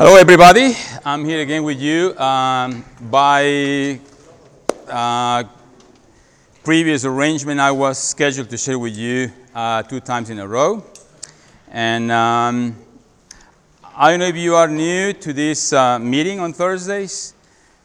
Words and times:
Hello, 0.00 0.14
everybody. 0.14 0.76
I'm 1.04 1.24
here 1.24 1.40
again 1.40 1.64
with 1.64 1.80
you. 1.80 2.16
Um, 2.16 2.84
by 3.10 3.98
uh, 4.86 5.42
previous 6.62 7.04
arrangement, 7.04 7.58
I 7.58 7.72
was 7.72 7.98
scheduled 7.98 8.48
to 8.50 8.56
share 8.56 8.78
with 8.78 8.96
you 8.96 9.32
uh, 9.52 9.82
two 9.82 9.98
times 9.98 10.30
in 10.30 10.38
a 10.38 10.46
row. 10.46 10.84
And 11.72 12.12
um, 12.12 12.76
I 13.96 14.10
don't 14.10 14.20
know 14.20 14.26
if 14.26 14.36
you 14.36 14.54
are 14.54 14.68
new 14.68 15.14
to 15.14 15.32
this 15.32 15.72
uh, 15.72 15.98
meeting 15.98 16.38
on 16.38 16.52
Thursdays, 16.52 17.34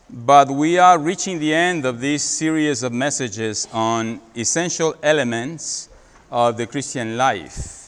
but 0.08 0.52
we 0.52 0.78
are 0.78 1.00
reaching 1.00 1.40
the 1.40 1.52
end 1.52 1.84
of 1.84 2.00
this 2.00 2.22
series 2.24 2.84
of 2.84 2.94
messages 2.94 3.68
on 3.74 4.22
essential 4.38 4.96
elements 5.02 5.90
of 6.30 6.58
the 6.58 6.68
Christian 6.68 7.18
life. 7.18 7.83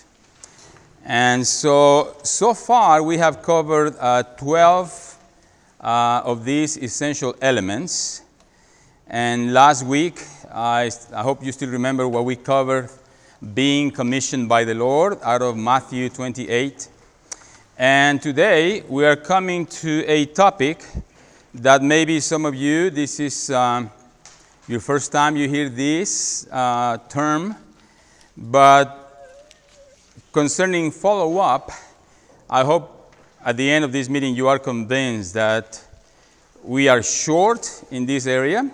And 1.08 1.46
so, 1.46 2.16
so 2.24 2.56
far 2.56 3.04
we 3.04 3.20
have 3.20 3.44
covered 3.44 3.96
uh, 4.00 4.24
12 4.24 5.18
uh, 5.80 6.22
of 6.26 6.44
these 6.44 6.78
essential 6.78 7.36
elements. 7.44 8.24
And 9.06 9.54
last 9.54 9.86
week, 9.86 10.24
I, 10.52 10.90
I 11.14 11.22
hope 11.22 11.46
you 11.46 11.52
still 11.52 11.70
remember 11.70 12.08
what 12.08 12.26
we 12.26 12.36
covered 12.36 12.90
being 13.54 13.92
commissioned 13.92 14.50
by 14.50 14.64
the 14.64 14.74
Lord 14.74 15.20
out 15.22 15.44
of 15.44 15.56
Matthew 15.56 16.10
28. 16.10 16.88
And 17.78 18.20
today 18.20 18.82
we 18.90 19.06
are 19.06 19.16
coming 19.16 19.68
to 19.68 20.04
a 20.08 20.26
topic 20.26 20.84
that 21.54 21.84
maybe 21.84 22.20
some 22.20 22.46
of 22.46 22.56
you, 22.56 22.90
this 22.90 23.20
is 23.20 23.52
um, 23.52 23.92
your 24.68 24.80
first 24.80 25.12
time 25.12 25.36
you 25.36 25.48
hear 25.48 25.70
this 25.70 26.48
uh, 26.52 26.98
term, 27.10 27.56
but 28.36 29.05
concerning 30.36 30.92
follow 30.92 31.38
up, 31.38 31.72
I 32.50 32.66
hope 32.66 33.16
at 33.46 33.56
the 33.56 33.72
end 33.72 33.86
of 33.86 33.94
this 33.94 34.10
meeting 34.10 34.36
you 34.36 34.50
are 34.50 34.60
convinced 34.60 35.34
that 35.34 35.82
we 36.62 36.90
are 36.90 37.02
short 37.02 37.86
in 37.90 38.06
this 38.06 38.28
area 38.28 38.70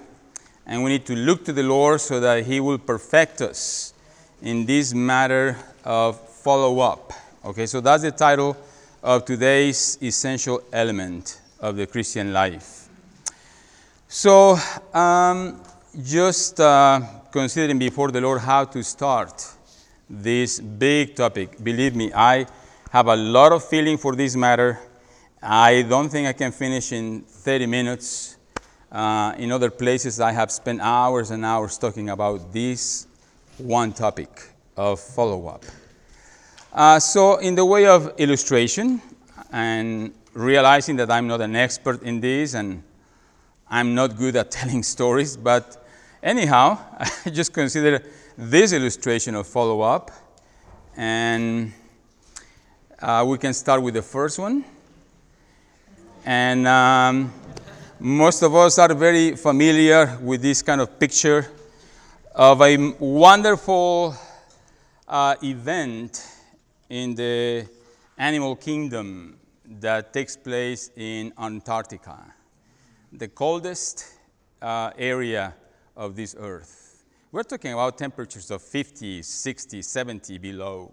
and 0.65 0.83
we 0.83 0.89
need 0.89 1.05
to 1.05 1.15
look 1.15 1.45
to 1.45 1.53
the 1.53 1.61
Lord 1.61 2.01
so 2.01 2.19
that 2.19 2.47
He 2.47 2.59
will 2.59 2.79
perfect 2.79 3.41
us 3.41 3.93
in 4.41 4.65
this 4.65 4.95
matter 4.95 5.55
of 5.85 6.19
follow 6.19 6.79
up. 6.79 7.13
Okay, 7.45 7.67
so 7.67 7.79
that's 7.79 8.01
the 8.01 8.11
title 8.11 8.57
of 9.03 9.25
today's 9.25 9.99
essential 10.01 10.63
element 10.73 11.41
of 11.59 11.75
the 11.75 11.85
Christian 11.85 12.33
life. 12.33 12.89
So, 14.07 14.57
um, 14.95 15.61
just 16.03 16.59
uh, 16.59 17.01
considering 17.31 17.77
before 17.77 18.09
the 18.09 18.19
Lord 18.19 18.41
how 18.41 18.65
to 18.65 18.83
start 18.83 19.47
this 20.11 20.59
big 20.59 21.15
topic. 21.15 21.63
Believe 21.63 21.95
me, 21.95 22.11
I 22.13 22.45
have 22.91 23.07
a 23.07 23.15
lot 23.15 23.53
of 23.53 23.63
feeling 23.63 23.97
for 23.97 24.15
this 24.15 24.35
matter. 24.35 24.79
I 25.41 25.83
don't 25.83 26.09
think 26.09 26.27
I 26.27 26.33
can 26.33 26.51
finish 26.51 26.91
in 26.91 27.21
30 27.21 27.65
minutes. 27.65 28.37
Uh, 28.91 29.33
in 29.37 29.51
other 29.51 29.71
places, 29.71 30.19
I 30.19 30.33
have 30.33 30.51
spent 30.51 30.81
hours 30.81 31.31
and 31.31 31.45
hours 31.45 31.77
talking 31.77 32.09
about 32.09 32.51
this 32.51 33.07
one 33.57 33.93
topic 33.93 34.49
of 34.75 34.99
follow 34.99 35.47
up. 35.47 35.63
Uh, 36.73 36.99
so, 36.99 37.37
in 37.37 37.55
the 37.55 37.65
way 37.65 37.85
of 37.85 38.13
illustration, 38.17 39.01
and 39.51 40.13
realizing 40.33 40.95
that 40.97 41.11
I'm 41.11 41.27
not 41.27 41.41
an 41.41 41.55
expert 41.55 42.03
in 42.03 42.21
this 42.21 42.53
and 42.53 42.83
I'm 43.69 43.93
not 43.95 44.17
good 44.17 44.35
at 44.35 44.51
telling 44.59 44.83
stories, 44.83 45.37
but 45.37 45.85
anyhow, 46.21 46.77
I 47.25 47.29
just 47.29 47.53
consider 47.53 48.03
this 48.41 48.73
illustration 48.73 49.35
of 49.35 49.45
follow 49.45 49.81
up. 49.81 50.09
And 50.97 51.71
uh, 52.99 53.23
we 53.27 53.37
can 53.37 53.53
start 53.53 53.83
with 53.83 53.93
the 53.93 54.01
first 54.01 54.39
one. 54.39 54.65
And 56.25 56.67
um, 56.67 57.31
most 57.99 58.41
of 58.41 58.55
us 58.55 58.79
are 58.79 58.95
very 58.95 59.35
familiar 59.35 60.17
with 60.23 60.41
this 60.41 60.63
kind 60.63 60.81
of 60.81 60.99
picture 60.99 61.51
of 62.33 62.61
a 62.63 62.95
wonderful 62.99 64.15
uh, 65.07 65.35
event 65.43 66.25
in 66.89 67.13
the 67.13 67.67
animal 68.17 68.55
kingdom 68.55 69.37
that 69.79 70.13
takes 70.13 70.35
place 70.35 70.89
in 70.95 71.31
Antarctica, 71.37 72.33
the 73.13 73.27
coldest 73.27 74.15
uh, 74.63 74.89
area 74.97 75.53
of 75.95 76.15
this 76.15 76.35
earth. 76.39 76.80
We're 77.33 77.43
talking 77.43 77.71
about 77.71 77.97
temperatures 77.97 78.51
of 78.51 78.61
50, 78.61 79.21
60, 79.21 79.81
70 79.81 80.37
below. 80.37 80.91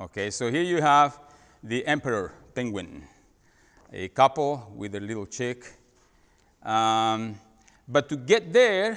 Okay, 0.00 0.30
so 0.30 0.48
here 0.48 0.62
you 0.62 0.80
have 0.80 1.18
the 1.64 1.84
emperor 1.84 2.32
penguin, 2.54 3.02
a 3.92 4.06
couple 4.06 4.72
with 4.76 4.94
a 4.94 5.00
little 5.00 5.26
chick. 5.26 5.64
Um, 6.62 7.34
but 7.88 8.08
to 8.10 8.16
get 8.16 8.52
there, 8.52 8.96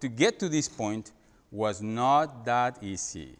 to 0.00 0.08
get 0.08 0.40
to 0.40 0.48
this 0.48 0.68
point, 0.68 1.12
was 1.52 1.80
not 1.80 2.44
that 2.44 2.82
easy. 2.82 3.36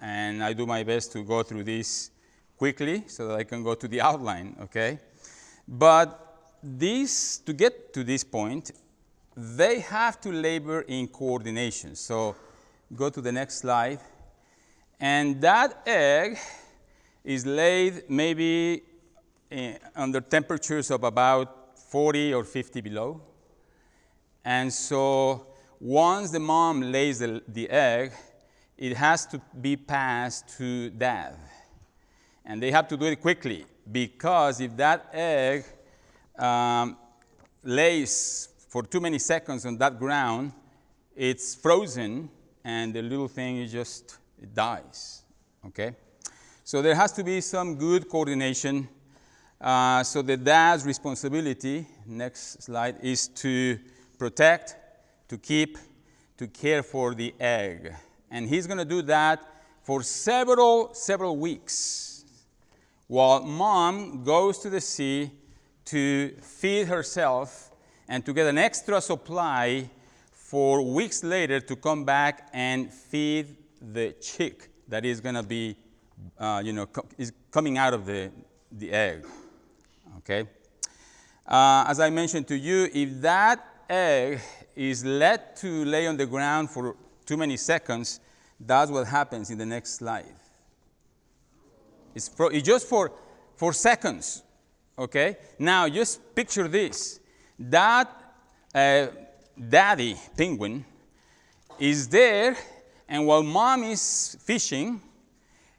And 0.00 0.42
I 0.42 0.54
do 0.54 0.64
my 0.64 0.82
best 0.82 1.12
to 1.12 1.22
go 1.22 1.42
through 1.42 1.64
this 1.64 2.10
quickly 2.56 3.04
so 3.06 3.28
that 3.28 3.34
I 3.36 3.44
can 3.44 3.62
go 3.62 3.74
to 3.74 3.86
the 3.86 4.00
outline, 4.10 4.56
okay? 4.62 4.98
But 5.68 6.56
this, 6.62 7.36
to 7.40 7.52
get 7.52 7.92
to 7.92 8.02
this 8.02 8.24
point, 8.24 8.72
they 9.40 9.80
have 9.80 10.20
to 10.20 10.30
labor 10.30 10.82
in 10.82 11.08
coordination. 11.08 11.96
So 11.96 12.36
go 12.94 13.08
to 13.08 13.20
the 13.20 13.32
next 13.32 13.58
slide. 13.58 14.00
And 14.98 15.40
that 15.40 15.82
egg 15.86 16.38
is 17.24 17.46
laid 17.46 18.04
maybe 18.08 18.82
in, 19.50 19.78
under 19.96 20.20
temperatures 20.20 20.90
of 20.90 21.04
about 21.04 21.78
40 21.78 22.34
or 22.34 22.44
50 22.44 22.80
below. 22.82 23.22
And 24.44 24.70
so 24.72 25.46
once 25.80 26.30
the 26.30 26.40
mom 26.40 26.82
lays 26.92 27.20
the, 27.20 27.42
the 27.48 27.70
egg, 27.70 28.12
it 28.76 28.96
has 28.96 29.24
to 29.26 29.40
be 29.58 29.76
passed 29.76 30.56
to 30.58 30.90
dad. 30.90 31.36
And 32.44 32.62
they 32.62 32.70
have 32.70 32.88
to 32.88 32.96
do 32.96 33.06
it 33.06 33.20
quickly 33.20 33.64
because 33.90 34.60
if 34.60 34.76
that 34.76 35.08
egg 35.12 35.64
um, 36.38 36.96
lays 37.62 38.49
for 38.70 38.84
too 38.84 39.00
many 39.00 39.18
seconds 39.18 39.66
on 39.66 39.76
that 39.78 39.98
ground, 39.98 40.52
it's 41.16 41.56
frozen 41.56 42.30
and 42.64 42.94
the 42.94 43.02
little 43.02 43.26
thing 43.26 43.66
just 43.66 44.18
dies. 44.54 45.24
Okay? 45.66 45.96
So 46.62 46.80
there 46.80 46.94
has 46.94 47.10
to 47.14 47.24
be 47.24 47.40
some 47.40 47.74
good 47.74 48.08
coordination. 48.08 48.88
Uh, 49.60 50.04
so 50.04 50.22
the 50.22 50.36
dad's 50.36 50.86
responsibility, 50.86 51.84
next 52.06 52.62
slide, 52.62 52.96
is 53.02 53.26
to 53.26 53.76
protect, 54.16 54.76
to 55.28 55.36
keep, 55.36 55.76
to 56.36 56.46
care 56.46 56.84
for 56.84 57.12
the 57.12 57.34
egg. 57.40 57.92
And 58.30 58.48
he's 58.48 58.68
going 58.68 58.78
to 58.78 58.84
do 58.84 59.02
that 59.02 59.42
for 59.82 60.04
several, 60.04 60.94
several 60.94 61.36
weeks 61.36 62.24
while 63.08 63.42
mom 63.42 64.22
goes 64.22 64.58
to 64.58 64.70
the 64.70 64.80
sea 64.80 65.32
to 65.86 66.28
feed 66.40 66.86
herself 66.86 67.69
and 68.10 68.26
to 68.26 68.34
get 68.34 68.46
an 68.48 68.58
extra 68.58 69.00
supply 69.00 69.88
for 70.32 70.82
weeks 70.82 71.22
later 71.22 71.60
to 71.60 71.76
come 71.76 72.04
back 72.04 72.48
and 72.52 72.92
feed 72.92 73.56
the 73.80 74.12
chick 74.20 74.68
that 74.88 75.04
is 75.04 75.20
going 75.20 75.36
to 75.36 75.44
be, 75.44 75.76
uh, 76.36 76.60
you 76.62 76.72
know, 76.72 76.86
co- 76.86 77.06
is 77.16 77.32
coming 77.52 77.78
out 77.78 77.94
of 77.94 78.04
the, 78.04 78.32
the 78.72 78.90
egg. 78.90 79.24
Okay? 80.18 80.48
Uh, 81.46 81.84
as 81.86 82.00
I 82.00 82.10
mentioned 82.10 82.48
to 82.48 82.58
you, 82.58 82.88
if 82.92 83.20
that 83.20 83.64
egg 83.88 84.40
is 84.74 85.04
let 85.04 85.54
to 85.58 85.84
lay 85.84 86.08
on 86.08 86.16
the 86.16 86.26
ground 86.26 86.68
for 86.68 86.96
too 87.24 87.36
many 87.36 87.56
seconds, 87.56 88.18
that's 88.58 88.90
what 88.90 89.06
happens 89.06 89.50
in 89.50 89.58
the 89.58 89.66
next 89.66 89.94
slide. 89.94 90.34
It's, 92.16 92.26
for, 92.28 92.52
it's 92.52 92.66
just 92.66 92.88
for, 92.88 93.12
for 93.54 93.72
seconds. 93.72 94.42
Okay? 94.98 95.36
Now, 95.60 95.88
just 95.88 96.34
picture 96.34 96.66
this 96.66 97.19
that 97.60 98.10
uh, 98.74 99.08
daddy 99.68 100.16
penguin 100.36 100.84
is 101.78 102.08
there, 102.08 102.56
and 103.08 103.26
while 103.26 103.42
mom 103.42 103.84
is 103.84 104.36
fishing, 104.40 105.00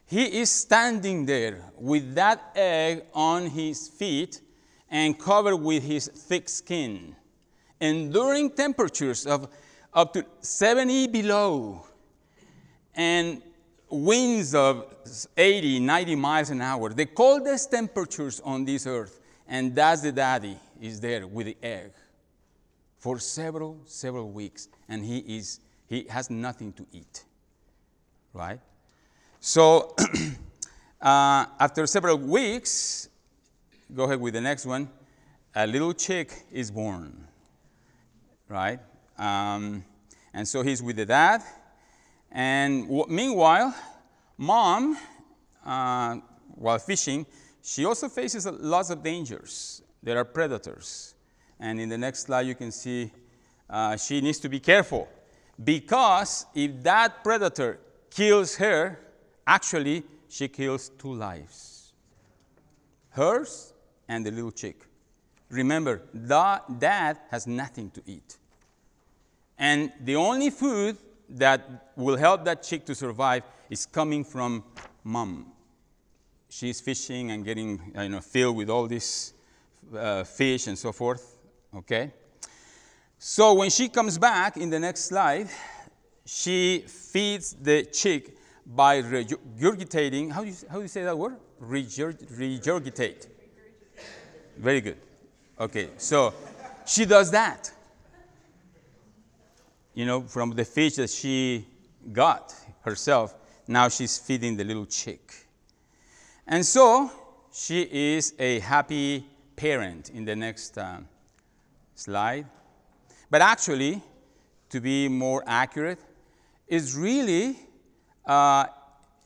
he 0.06 0.40
is 0.40 0.50
standing 0.50 1.26
there 1.26 1.60
with 1.76 2.14
that 2.14 2.52
egg 2.54 3.04
on 3.14 3.46
his 3.46 3.88
feet 3.88 4.40
and 4.90 5.18
covered 5.18 5.56
with 5.56 5.82
his 5.82 6.06
thick 6.06 6.48
skin. 6.48 7.16
Enduring 7.80 8.50
temperatures 8.50 9.26
of 9.26 9.48
up 9.94 10.12
to 10.12 10.24
70 10.40 11.08
below 11.08 11.86
and 12.94 13.42
winds 13.88 14.54
of 14.54 14.94
80, 15.36 15.80
90 15.80 16.14
miles 16.14 16.50
an 16.50 16.60
hour, 16.60 16.90
the 16.90 17.06
coldest 17.06 17.70
temperatures 17.70 18.40
on 18.44 18.64
this 18.64 18.86
earth. 18.86 19.21
And 19.52 19.74
that's 19.74 20.00
the 20.00 20.12
daddy 20.12 20.56
is 20.80 20.98
there 20.98 21.26
with 21.26 21.44
the 21.44 21.56
egg 21.62 21.92
for 22.96 23.18
several, 23.18 23.78
several 23.84 24.30
weeks, 24.30 24.68
and 24.88 25.04
he, 25.04 25.18
is, 25.18 25.60
he 25.86 26.06
has 26.08 26.30
nothing 26.30 26.72
to 26.72 26.86
eat. 26.90 27.24
Right? 28.32 28.60
So, 29.40 29.94
uh, 31.02 31.44
after 31.60 31.86
several 31.86 32.16
weeks, 32.16 33.10
go 33.94 34.04
ahead 34.04 34.22
with 34.22 34.32
the 34.32 34.40
next 34.40 34.64
one. 34.64 34.88
A 35.54 35.66
little 35.66 35.92
chick 35.92 36.32
is 36.50 36.70
born, 36.70 37.12
right? 38.48 38.80
Um, 39.18 39.84
and 40.32 40.48
so 40.48 40.62
he's 40.62 40.82
with 40.82 40.96
the 40.96 41.04
dad. 41.04 41.42
And 42.30 42.84
w- 42.84 43.06
meanwhile, 43.06 43.74
mom, 44.38 44.96
uh, 45.62 46.16
while 46.54 46.78
fishing, 46.78 47.26
she 47.62 47.84
also 47.84 48.08
faces 48.08 48.46
lots 48.46 48.90
of 48.90 49.02
dangers. 49.02 49.82
There 50.02 50.18
are 50.18 50.24
predators. 50.24 51.14
And 51.60 51.80
in 51.80 51.88
the 51.88 51.98
next 51.98 52.24
slide, 52.24 52.46
you 52.46 52.56
can 52.56 52.72
see 52.72 53.12
uh, 53.70 53.96
she 53.96 54.20
needs 54.20 54.38
to 54.40 54.48
be 54.48 54.58
careful 54.60 55.08
because 55.62 56.46
if 56.54 56.82
that 56.82 57.22
predator 57.22 57.78
kills 58.10 58.56
her, 58.56 58.98
actually, 59.46 60.02
she 60.28 60.48
kills 60.48 60.90
two 60.98 61.12
lives 61.12 61.92
hers 63.10 63.74
and 64.08 64.24
the 64.24 64.30
little 64.30 64.50
chick. 64.50 64.86
Remember, 65.50 66.02
that 66.14 66.78
dad 66.78 67.18
has 67.30 67.46
nothing 67.46 67.90
to 67.90 68.02
eat. 68.06 68.38
And 69.58 69.92
the 70.00 70.16
only 70.16 70.48
food 70.48 70.96
that 71.28 71.92
will 71.94 72.16
help 72.16 72.44
that 72.46 72.62
chick 72.62 72.86
to 72.86 72.94
survive 72.94 73.42
is 73.68 73.84
coming 73.86 74.24
from 74.24 74.64
mom. 75.04 75.51
She's 76.52 76.82
fishing 76.82 77.30
and 77.30 77.46
getting 77.46 77.80
you 77.98 78.10
know, 78.10 78.20
filled 78.20 78.56
with 78.56 78.68
all 78.68 78.86
this 78.86 79.32
uh, 79.96 80.22
fish 80.22 80.66
and 80.66 80.78
so 80.78 80.92
forth. 80.92 81.38
Okay? 81.74 82.12
So 83.18 83.54
when 83.54 83.70
she 83.70 83.88
comes 83.88 84.18
back 84.18 84.58
in 84.58 84.68
the 84.68 84.78
next 84.78 85.06
slide, 85.06 85.48
she 86.26 86.84
feeds 86.86 87.54
the 87.54 87.84
chick 87.84 88.36
by 88.66 89.00
regurgitating. 89.00 90.30
How 90.30 90.42
do 90.42 90.50
you, 90.50 90.56
how 90.68 90.76
do 90.76 90.82
you 90.82 90.88
say 90.88 91.04
that 91.04 91.16
word? 91.16 91.36
Regur, 91.58 92.12
regurgitate. 92.38 93.28
Very 94.58 94.82
good. 94.82 94.98
Okay, 95.58 95.88
so 95.96 96.34
she 96.84 97.06
does 97.06 97.30
that. 97.30 97.72
You 99.94 100.04
know, 100.04 100.20
from 100.20 100.50
the 100.50 100.66
fish 100.66 100.96
that 100.96 101.08
she 101.08 101.66
got 102.12 102.54
herself, 102.82 103.34
now 103.66 103.88
she's 103.88 104.18
feeding 104.18 104.54
the 104.54 104.64
little 104.64 104.84
chick. 104.84 105.41
And 106.46 106.64
so 106.66 107.10
she 107.52 107.82
is 107.82 108.34
a 108.38 108.58
happy 108.60 109.26
parent 109.56 110.10
in 110.10 110.24
the 110.24 110.34
next 110.34 110.76
uh, 110.76 110.98
slide. 111.94 112.46
But 113.30 113.42
actually, 113.42 114.02
to 114.70 114.80
be 114.80 115.08
more 115.08 115.42
accurate, 115.46 116.00
is 116.66 116.96
really 116.96 117.56
uh, 118.26 118.66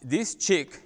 this 0.03 0.35
chick 0.35 0.83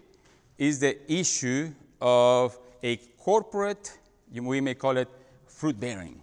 is 0.59 0.79
the 0.79 0.99
issue 1.13 1.73
of 2.01 2.59
a 2.83 2.97
corporate, 3.19 3.99
we 4.33 4.61
may 4.61 4.75
call 4.75 4.97
it 4.97 5.09
fruit 5.47 5.79
bearing, 5.79 6.23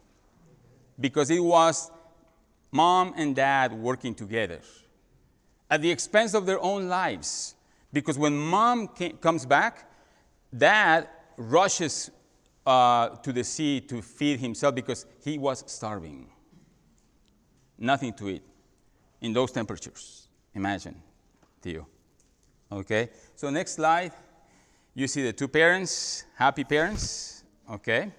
because 1.00 1.30
it 1.30 1.44
was 1.44 1.92
mom 2.71 3.13
and 3.18 3.36
dad 3.36 3.74
working 3.74 4.15
together 4.15 4.59
at 5.69 5.81
the 5.81 5.92
expense 5.92 6.33
of 6.33 6.45
their 6.45 6.62
own 6.62 6.88
lives. 6.88 7.56
Because 7.94 8.18
when 8.18 8.38
mom 8.38 8.88
came, 8.89 9.18
comes 9.18 9.45
back, 9.45 9.86
dad 10.55 11.07
rushes 11.38 12.09
uh, 12.65 13.09
to 13.09 13.31
the 13.31 13.44
sea 13.44 13.81
to 13.81 14.01
feed 14.01 14.39
himself 14.39 14.75
because 14.75 15.05
he 15.23 15.38
was 15.38 15.63
starving. 15.67 16.29
Nothing 17.77 18.13
to 18.13 18.29
eat 18.29 18.44
in 19.21 19.33
those 19.33 19.51
temperatures. 19.51 20.27
Imagine, 20.53 20.95
Theo. 21.61 21.88
Okay, 22.71 23.09
so 23.35 23.49
next 23.49 23.73
slide. 23.73 24.11
You 24.94 25.07
see 25.07 25.23
the 25.23 25.31
two 25.31 25.47
parents, 25.47 26.23
happy 26.35 26.63
parents. 26.63 27.44
Okay. 27.69 28.11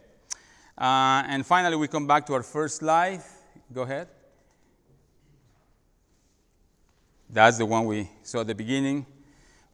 Uh, 0.77 1.25
and 1.27 1.45
finally, 1.45 1.75
we 1.75 1.89
come 1.89 2.07
back 2.07 2.25
to 2.27 2.35
our 2.35 2.43
first 2.45 2.77
slide. 2.77 3.21
Go 3.73 3.83
ahead. 3.83 4.07
That's 7.29 7.59
the 7.59 7.67
one 7.67 7.85
we 7.85 8.09
saw 8.23 8.41
at 8.41 8.47
the 8.47 8.55
beginning. 8.55 9.05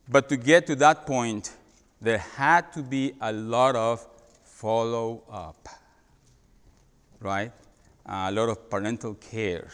But 0.09 0.29
to 0.31 0.37
get 0.37 0.67
to 0.69 0.77
that 0.77 1.07
point, 1.07 1.53
there 2.01 2.19
had 2.19 2.73
to 2.73 2.83
be 2.83 3.15
a 3.21 3.33
lot 3.33 3.77
of 3.77 4.07
follow 4.45 5.23
up, 5.31 5.69
right? 7.21 7.53
a 8.07 8.31
lot 8.33 8.49
of 8.49 8.71
parental 8.71 9.15
care. 9.15 9.69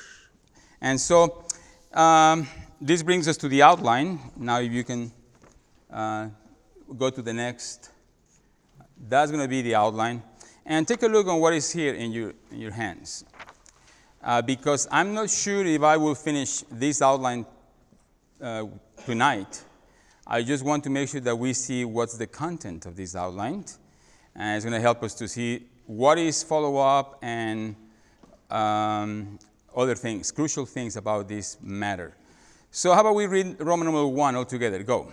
And 0.81 1.01
so 1.01 1.45
um, 1.93 2.47
this 2.81 3.03
brings 3.03 3.29
us 3.29 3.37
to 3.39 3.49
the 3.49 3.63
outline. 3.63 4.19
Now, 4.37 4.61
if 4.61 4.73
you 4.73 4.85
can 4.85 5.13
uh, 5.93 6.29
go 6.97 7.11
to 7.11 7.23
the 7.23 7.33
next, 7.33 7.91
that's 9.09 9.31
going 9.31 9.43
to 9.43 9.49
be 9.49 9.63
the 9.63 9.75
outline. 9.75 10.23
And 10.65 10.87
take 10.87 11.03
a 11.03 11.09
look 11.09 11.27
on 11.27 11.41
what 11.41 11.55
is 11.55 11.71
here 11.73 11.95
in 11.95 12.13
your, 12.13 12.35
in 12.51 12.59
your 12.61 12.71
hands. 12.71 13.25
Uh, 14.23 14.43
because 14.43 14.87
I'm 14.91 15.15
not 15.15 15.31
sure 15.31 15.65
if 15.65 15.83
I 15.83 15.97
will 15.97 16.15
finish 16.15 16.63
this 16.71 17.03
outline 17.03 17.47
uh, 18.41 18.67
tonight. 19.05 19.65
I 20.27 20.43
just 20.43 20.65
want 20.65 20.85
to 20.85 20.91
make 20.91 21.09
sure 21.09 21.21
that 21.21 21.37
we 21.37 21.53
see 21.53 21.85
what's 21.85 22.17
the 22.17 22.27
content 22.27 22.87
of 22.87 22.97
this 22.97 23.17
outline. 23.17 23.65
And 24.37 24.57
it's 24.57 24.65
going 24.65 24.75
to 24.75 24.81
help 24.81 25.03
us 25.03 25.15
to 25.15 25.29
see 25.29 25.67
what 25.87 26.19
is 26.19 26.43
follow 26.43 26.77
up 26.77 27.19
and 27.23 27.75
um, 28.51 29.39
other 29.75 29.95
things, 29.95 30.31
crucial 30.31 30.67
things 30.67 30.97
about 30.97 31.29
this 31.29 31.57
matter. 31.63 32.15
So, 32.71 32.93
how 32.95 33.01
about 33.01 33.17
we 33.17 33.27
read 33.27 33.57
Roman 33.59 33.87
number 33.87 34.07
one 34.07 34.37
all 34.37 34.45
together? 34.45 34.83
Go. 34.83 35.13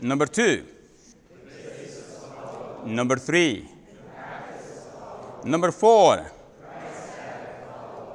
Number 0.00 0.26
two. 0.26 0.64
Number 2.84 3.16
three. 3.16 3.68
Number 5.44 5.72
four. 5.72 6.30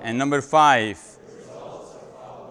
And 0.01 0.17
number 0.17 0.41
five. 0.41 1.12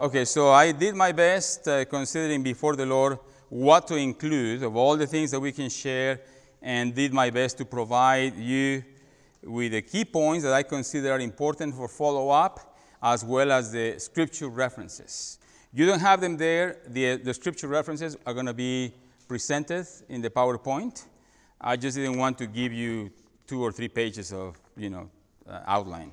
Okay, 0.03 0.25
so 0.25 0.51
I 0.51 0.73
did 0.73 0.97
my 0.97 1.13
best 1.13 1.69
uh, 1.69 1.85
considering 1.85 2.43
before 2.43 2.75
the 2.75 2.85
Lord 2.85 3.21
what 3.49 3.87
to 3.87 3.95
include 3.95 4.65
of 4.65 4.75
all 4.75 4.97
the 4.97 5.07
things 5.07 5.31
that 5.31 5.39
we 5.39 5.53
can 5.53 5.69
share 5.69 6.23
and 6.61 6.93
did 6.93 7.13
my 7.13 7.31
best 7.31 7.57
to 7.59 7.65
provide 7.65 8.35
you 8.35 8.83
with 9.45 9.71
the 9.71 9.81
key 9.81 10.05
points 10.05 10.43
that 10.43 10.55
I 10.55 10.65
consider 10.65 11.13
are 11.13 11.21
important 11.21 11.77
for 11.77 11.87
follow 11.87 12.31
up, 12.31 12.77
as 13.01 13.25
well 13.25 13.53
as 13.53 13.71
the 13.71 13.97
scripture 14.01 14.49
references. 14.49 15.39
You 15.73 15.87
don't 15.87 16.01
have 16.01 16.21
them 16.21 16.37
there. 16.37 16.79
The, 16.89 17.19
the 17.19 17.33
scripture 17.33 17.69
references 17.69 18.17
are 18.27 18.35
going 18.35 18.47
to 18.47 18.55
be 18.55 18.93
presented 19.29 19.87
in 20.09 20.21
the 20.21 20.31
PowerPoint. 20.31 21.05
I 21.61 21.77
just 21.77 21.97
didn't 21.97 22.19
want 22.19 22.39
to 22.39 22.49
give 22.49 22.73
you 22.73 23.13
two 23.47 23.63
or 23.63 23.71
three 23.71 23.87
pages 23.87 24.33
of, 24.33 24.59
you 24.77 24.91
know, 24.91 25.09
uh, 25.49 25.61
outline. 25.65 26.11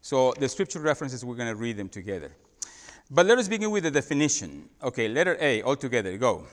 So 0.00 0.32
the 0.38 0.48
scripture 0.48 0.78
references, 0.78 1.24
we're 1.24 1.34
going 1.34 1.52
to 1.52 1.56
read 1.56 1.76
them 1.76 1.88
together. 1.88 2.30
But 3.14 3.26
let 3.26 3.36
us 3.36 3.46
begin 3.46 3.70
with 3.70 3.84
the 3.84 3.90
definition. 3.90 4.70
Okay, 4.82 5.06
letter 5.06 5.36
A, 5.38 5.60
all 5.60 5.76
together, 5.76 6.16
go. 6.16 6.46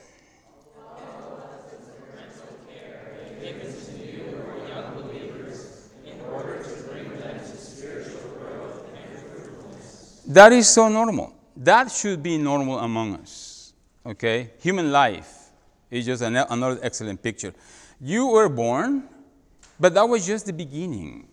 That 10.26 10.52
is 10.52 10.68
so 10.68 10.90
normal. 10.90 11.34
That 11.56 11.90
should 11.90 12.22
be 12.22 12.36
normal 12.36 12.78
among 12.78 13.16
us. 13.16 13.72
Okay? 14.04 14.50
Human 14.60 14.92
life 14.92 15.48
is 15.90 16.04
just 16.04 16.22
an, 16.22 16.36
another 16.36 16.78
excellent 16.82 17.22
picture. 17.22 17.54
You 17.98 18.26
were 18.26 18.50
born, 18.50 19.08
but 19.80 19.94
that 19.94 20.06
was 20.06 20.26
just 20.26 20.44
the 20.44 20.52
beginning. 20.52 21.26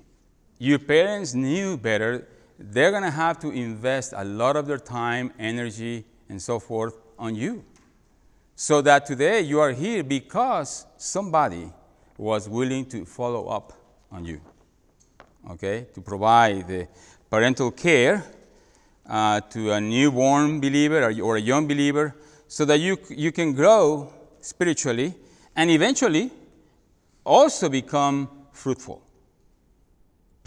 Your 0.57 0.79
parents 0.79 1.33
knew 1.33 1.75
better. 1.75 2.25
They're 2.59 2.91
going 2.91 3.03
to 3.03 3.11
have 3.11 3.39
to 3.39 3.51
invest 3.51 4.13
a 4.15 4.23
lot 4.23 4.55
of 4.55 4.65
their 4.65 4.79
time, 4.79 5.31
energy, 5.37 6.05
and 6.29 6.41
so 6.41 6.59
forth 6.59 6.97
on 7.17 7.35
you. 7.35 7.63
So 8.55 8.81
that 8.81 9.05
today 9.05 9.41
you 9.41 9.59
are 9.59 9.71
here 9.71 10.03
because 10.03 10.85
somebody 10.97 11.71
was 12.17 12.49
willing 12.49 12.85
to 12.87 13.05
follow 13.05 13.47
up 13.47 13.73
on 14.11 14.25
you. 14.25 14.41
Okay? 15.51 15.85
To 15.93 16.01
provide 16.01 16.67
the 16.67 16.87
parental 17.29 17.71
care 17.71 18.23
uh, 19.07 19.41
to 19.41 19.71
a 19.71 19.79
newborn 19.79 20.59
believer 20.59 21.03
or, 21.03 21.21
or 21.21 21.37
a 21.37 21.41
young 21.41 21.67
believer 21.67 22.15
so 22.47 22.65
that 22.65 22.79
you, 22.79 22.97
you 23.09 23.31
can 23.31 23.53
grow 23.53 24.11
spiritually 24.41 25.13
and 25.55 25.69
eventually 25.69 26.31
also 27.23 27.69
become 27.69 28.29
fruitful. 28.51 29.01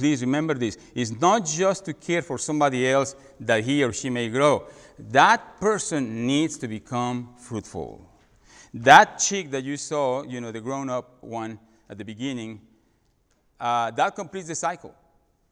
Please 0.01 0.23
remember 0.23 0.55
this. 0.55 0.79
It's 0.95 1.11
not 1.21 1.45
just 1.45 1.85
to 1.85 1.93
care 1.93 2.23
for 2.23 2.39
somebody 2.39 2.89
else 2.89 3.15
that 3.39 3.63
he 3.63 3.85
or 3.85 3.93
she 3.93 4.09
may 4.09 4.31
grow. 4.31 4.67
That 4.99 5.61
person 5.61 6.27
needs 6.27 6.57
to 6.57 6.69
become 6.69 7.35
fruitful. 7.37 8.11
That 8.73 9.19
chick 9.19 9.51
that 9.51 9.63
you 9.63 9.77
saw, 9.77 10.23
you 10.23 10.41
know, 10.41 10.53
the 10.53 10.61
grown 10.63 10.89
up 10.89 11.23
one 11.23 11.59
at 11.87 11.99
the 11.99 12.05
beginning, 12.07 12.63
uh, 13.61 13.91
that 13.91 14.17
completes 14.17 14.49
the 14.49 14.55
cycle. 14.55 14.95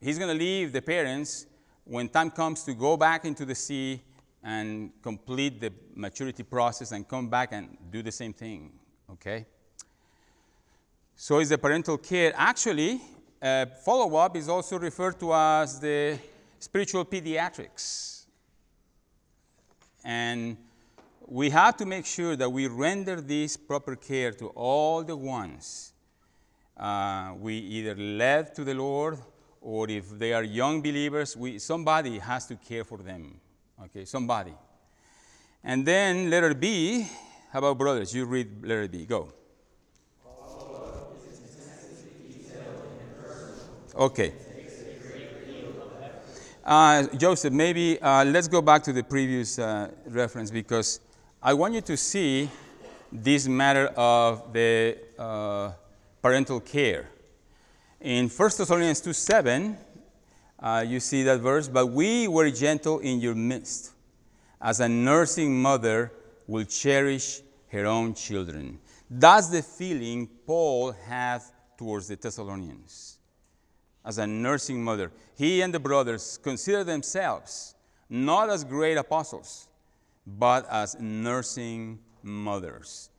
He's 0.00 0.18
going 0.18 0.34
to 0.34 0.44
leave 0.44 0.72
the 0.72 0.80
parents 0.80 1.44
when 1.84 2.08
time 2.08 2.30
comes 2.30 2.62
to 2.64 2.72
go 2.72 2.96
back 2.96 3.26
into 3.26 3.44
the 3.44 3.54
sea 3.54 4.00
and 4.42 4.92
complete 5.02 5.60
the 5.60 5.74
maturity 5.94 6.42
process 6.42 6.92
and 6.92 7.06
come 7.06 7.28
back 7.28 7.52
and 7.52 7.76
do 7.90 8.02
the 8.02 8.12
same 8.12 8.32
thing, 8.32 8.72
okay? 9.10 9.44
So 11.14 11.38
is 11.38 11.50
the 11.50 11.58
parental 11.58 11.98
care. 11.98 12.32
Actually, 12.34 13.02
uh, 13.40 13.66
follow 13.84 14.16
up 14.16 14.36
is 14.36 14.48
also 14.48 14.78
referred 14.78 15.18
to 15.20 15.34
as 15.34 15.80
the 15.80 16.18
spiritual 16.58 17.04
pediatrics. 17.04 18.24
And 20.04 20.56
we 21.26 21.50
have 21.50 21.76
to 21.76 21.86
make 21.86 22.06
sure 22.06 22.36
that 22.36 22.50
we 22.50 22.66
render 22.68 23.20
this 23.20 23.56
proper 23.56 23.96
care 23.96 24.32
to 24.32 24.48
all 24.48 25.02
the 25.02 25.16
ones 25.16 25.92
uh, 26.78 27.34
we 27.38 27.54
either 27.54 27.94
led 27.96 28.54
to 28.54 28.64
the 28.64 28.74
Lord 28.74 29.18
or 29.60 29.90
if 29.90 30.10
they 30.10 30.32
are 30.32 30.44
young 30.44 30.80
believers, 30.80 31.36
we, 31.36 31.58
somebody 31.58 32.18
has 32.18 32.46
to 32.46 32.56
care 32.56 32.84
for 32.84 32.98
them. 32.98 33.40
Okay, 33.84 34.04
somebody. 34.04 34.54
And 35.64 35.84
then 35.84 36.30
letter 36.30 36.54
B, 36.54 37.06
how 37.52 37.58
about 37.58 37.78
brothers? 37.78 38.14
You 38.14 38.26
read 38.26 38.64
letter 38.64 38.86
B. 38.86 39.04
Go. 39.04 39.32
Okay. 43.98 44.32
Uh, 46.64 47.02
Joseph, 47.16 47.52
maybe 47.52 48.00
uh, 48.00 48.24
let's 48.26 48.46
go 48.46 48.62
back 48.62 48.84
to 48.84 48.92
the 48.92 49.02
previous 49.02 49.58
uh, 49.58 49.90
reference 50.06 50.52
because 50.52 51.00
I 51.42 51.54
want 51.54 51.74
you 51.74 51.80
to 51.80 51.96
see 51.96 52.48
this 53.10 53.48
matter 53.48 53.86
of 53.96 54.52
the 54.52 54.98
uh, 55.18 55.72
parental 56.22 56.60
care. 56.60 57.08
In 58.00 58.28
1 58.28 58.50
Thessalonians 58.56 59.00
2 59.00 59.12
7, 59.12 59.76
uh, 60.60 60.84
you 60.86 61.00
see 61.00 61.24
that 61.24 61.40
verse, 61.40 61.66
but 61.66 61.86
we 61.86 62.28
were 62.28 62.50
gentle 62.50 63.00
in 63.00 63.18
your 63.18 63.34
midst, 63.34 63.90
as 64.62 64.78
a 64.78 64.88
nursing 64.88 65.60
mother 65.60 66.12
will 66.46 66.64
cherish 66.64 67.40
her 67.72 67.84
own 67.84 68.14
children. 68.14 68.78
That's 69.10 69.48
the 69.48 69.62
feeling 69.62 70.28
Paul 70.46 70.92
had 70.92 71.42
towards 71.76 72.06
the 72.06 72.14
Thessalonians 72.14 73.17
as 74.08 74.16
a 74.16 74.26
nursing 74.26 74.82
mother. 74.82 75.12
He 75.36 75.60
and 75.60 75.72
the 75.72 75.78
brothers 75.78 76.38
consider 76.42 76.82
themselves 76.82 77.74
not 78.08 78.48
as 78.48 78.64
great 78.64 78.96
apostles, 78.96 79.68
but 80.26 80.66
as 80.70 80.98
nursing 80.98 81.98
mothers, 82.22 83.10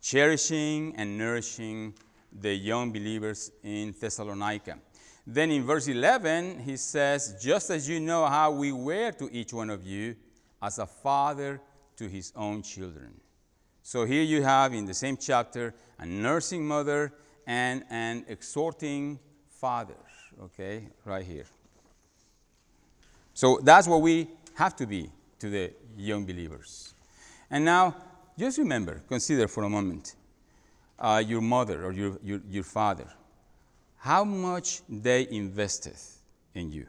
cherishing 0.00 0.94
and 0.96 1.18
nourishing 1.18 1.92
the 2.40 2.54
young 2.54 2.92
believers 2.92 3.50
in 3.64 3.92
Thessalonica. 4.00 4.78
Then 5.26 5.50
in 5.50 5.64
verse 5.64 5.88
11, 5.88 6.60
he 6.60 6.76
says, 6.76 7.36
Just 7.42 7.70
as 7.70 7.88
you 7.88 7.98
know 7.98 8.24
how 8.26 8.52
we 8.52 8.70
were 8.70 9.10
to 9.12 9.28
each 9.32 9.52
one 9.52 9.70
of 9.70 9.82
you, 9.84 10.14
as 10.62 10.78
a 10.78 10.86
father 10.86 11.60
to 11.96 12.08
his 12.08 12.32
own 12.36 12.62
children. 12.62 13.12
So 13.82 14.04
here 14.04 14.22
you 14.22 14.42
have 14.42 14.72
in 14.72 14.84
the 14.84 14.94
same 14.94 15.16
chapter 15.16 15.74
a 15.98 16.06
nursing 16.06 16.66
mother 16.66 17.12
and 17.46 17.84
an 17.90 18.24
exhorting 18.28 19.18
father 19.48 19.96
okay, 20.44 20.88
right 21.04 21.24
here. 21.24 21.44
So 23.34 23.60
that's 23.62 23.86
what 23.86 24.00
we 24.00 24.28
have 24.54 24.74
to 24.76 24.86
be 24.86 25.10
to 25.38 25.48
the 25.48 25.72
young 25.96 26.24
believers. 26.26 26.94
And 27.50 27.64
now, 27.64 27.94
just 28.38 28.58
remember, 28.58 29.02
consider 29.08 29.48
for 29.48 29.64
a 29.64 29.68
moment 29.68 30.16
uh, 30.98 31.22
your 31.24 31.40
mother 31.40 31.84
or 31.84 31.92
your, 31.92 32.18
your, 32.22 32.40
your 32.48 32.64
father, 32.64 33.06
how 33.98 34.24
much 34.24 34.80
they 34.88 35.26
invested 35.30 35.96
in 36.54 36.72
you. 36.72 36.86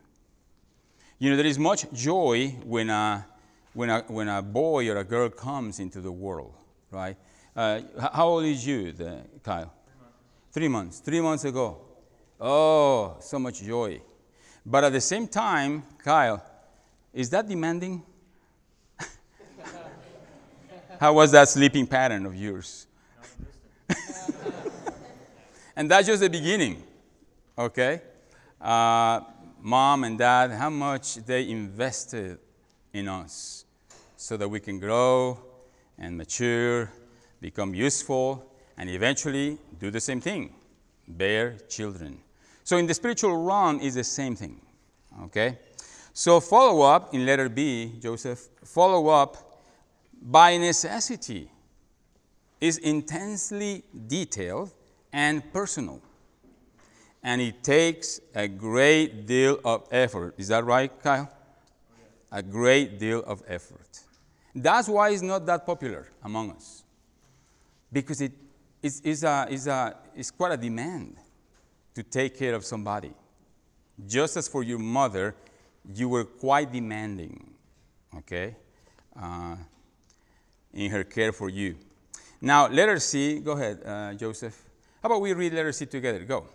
You 1.19 1.29
know, 1.29 1.35
there 1.35 1.45
is 1.45 1.59
much 1.59 1.91
joy 1.91 2.55
when 2.63 2.89
a, 2.89 3.25
when 3.73 3.89
a, 3.89 4.01
when 4.07 4.27
a 4.27 4.41
boy 4.41 4.89
or 4.89 4.97
a 4.97 5.03
girl 5.03 5.29
comes 5.29 5.79
into 5.79 6.01
the 6.01 6.11
world, 6.11 6.53
right? 6.91 7.17
Uh, 7.55 7.81
how 8.13 8.27
old 8.27 8.45
is 8.45 8.65
you, 8.65 8.91
the, 8.91 9.21
Kyle? 9.43 9.73
Three 9.91 9.99
months. 9.99 10.51
Three 10.51 10.69
months. 10.69 10.99
Three 10.99 11.21
months 11.21 11.45
ago. 11.45 11.81
Oh, 12.39 13.17
so 13.19 13.37
much 13.37 13.61
joy. 13.61 14.01
But 14.65 14.85
at 14.85 14.93
the 14.93 15.01
same 15.01 15.27
time, 15.27 15.83
Kyle, 16.03 16.43
is 17.13 17.29
that 17.31 17.47
demanding? 17.47 18.03
How 20.99 21.13
was 21.13 21.31
that 21.31 21.49
sleeping 21.49 21.85
pattern 21.85 22.25
of 22.25 22.35
yours? 22.35 22.87
and 25.75 25.89
that's 25.89 26.07
just 26.07 26.21
the 26.21 26.29
beginning, 26.29 26.83
okay? 27.57 28.01
Uh, 28.61 29.21
mom 29.59 30.03
and 30.03 30.17
dad, 30.17 30.51
how 30.51 30.69
much 30.69 31.15
they 31.15 31.49
invested 31.49 32.37
in 32.93 33.07
us 33.07 33.65
so 34.15 34.37
that 34.37 34.47
we 34.47 34.59
can 34.59 34.79
grow 34.79 35.39
and 35.97 36.17
mature, 36.17 36.91
become 37.41 37.73
useful, 37.73 38.53
and 38.77 38.89
eventually 38.89 39.57
do 39.79 39.91
the 39.91 39.99
same 39.99 40.21
thing 40.21 40.53
bear 41.09 41.57
children. 41.67 42.19
So 42.63 42.77
in 42.77 42.85
the 42.85 42.93
spiritual 42.93 43.35
realm 43.37 43.79
is 43.79 43.95
the 43.95 44.03
same 44.03 44.35
thing. 44.35 44.61
Okay? 45.23 45.57
So 46.13 46.39
follow 46.39 46.81
up 46.81 47.13
in 47.13 47.25
letter 47.25 47.49
B, 47.49 47.93
Joseph, 47.99 48.49
follow 48.63 49.07
up 49.07 49.61
by 50.21 50.57
necessity 50.57 51.49
is 52.59 52.77
intensely 52.77 53.83
detailed 54.07 54.73
and 55.13 55.51
personal. 55.53 56.01
And 57.23 57.41
it 57.41 57.63
takes 57.63 58.19
a 58.35 58.47
great 58.47 59.27
deal 59.27 59.59
of 59.63 59.87
effort. 59.91 60.35
Is 60.37 60.49
that 60.49 60.65
right, 60.65 60.91
Kyle? 61.01 61.31
A 62.31 62.43
great 62.43 62.99
deal 62.99 63.23
of 63.23 63.41
effort. 63.47 64.01
That's 64.53 64.87
why 64.87 65.09
it's 65.09 65.21
not 65.21 65.45
that 65.45 65.65
popular 65.65 66.07
among 66.23 66.51
us. 66.51 66.83
Because 67.91 68.21
it 68.21 68.33
is, 68.81 69.01
is, 69.01 69.23
a, 69.23 69.47
is, 69.49 69.67
a, 69.67 69.97
is 70.15 70.31
quite 70.31 70.53
a 70.53 70.57
demand 70.57 71.17
to 71.99 72.03
take 72.03 72.37
care 72.37 72.55
of 72.55 72.63
somebody. 72.63 73.11
Just 74.07 74.37
as 74.37 74.47
for 74.47 74.63
your 74.63 74.79
mother, 74.79 75.35
you 75.93 76.07
were 76.07 76.23
quite 76.23 76.71
demanding, 76.71 77.53
okay, 78.19 78.55
uh, 79.21 79.57
in 80.73 80.89
her 80.91 81.03
care 81.03 81.33
for 81.33 81.49
you. 81.49 81.75
Now, 82.39 82.69
letter 82.69 82.99
C, 82.99 83.39
go 83.39 83.51
ahead, 83.51 83.81
uh, 83.85 84.13
Joseph. 84.13 84.63
How 85.03 85.07
about 85.09 85.19
we 85.19 85.33
read 85.33 85.51
letter 85.51 85.73
C 85.73 85.85
together? 85.87 86.19
Go. 86.23 86.45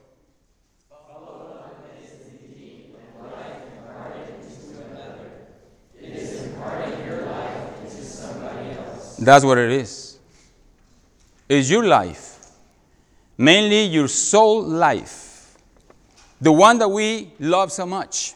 That's 9.18 9.44
what 9.44 9.58
it 9.58 9.72
is. 9.72 10.18
It's 11.50 11.70
your 11.70 11.84
life, 11.84 12.38
mainly 13.36 13.84
your 13.84 14.08
soul 14.08 14.62
life 14.62 15.23
the 16.40 16.52
one 16.52 16.78
that 16.78 16.88
we 16.88 17.32
love 17.38 17.72
so 17.72 17.86
much, 17.86 18.34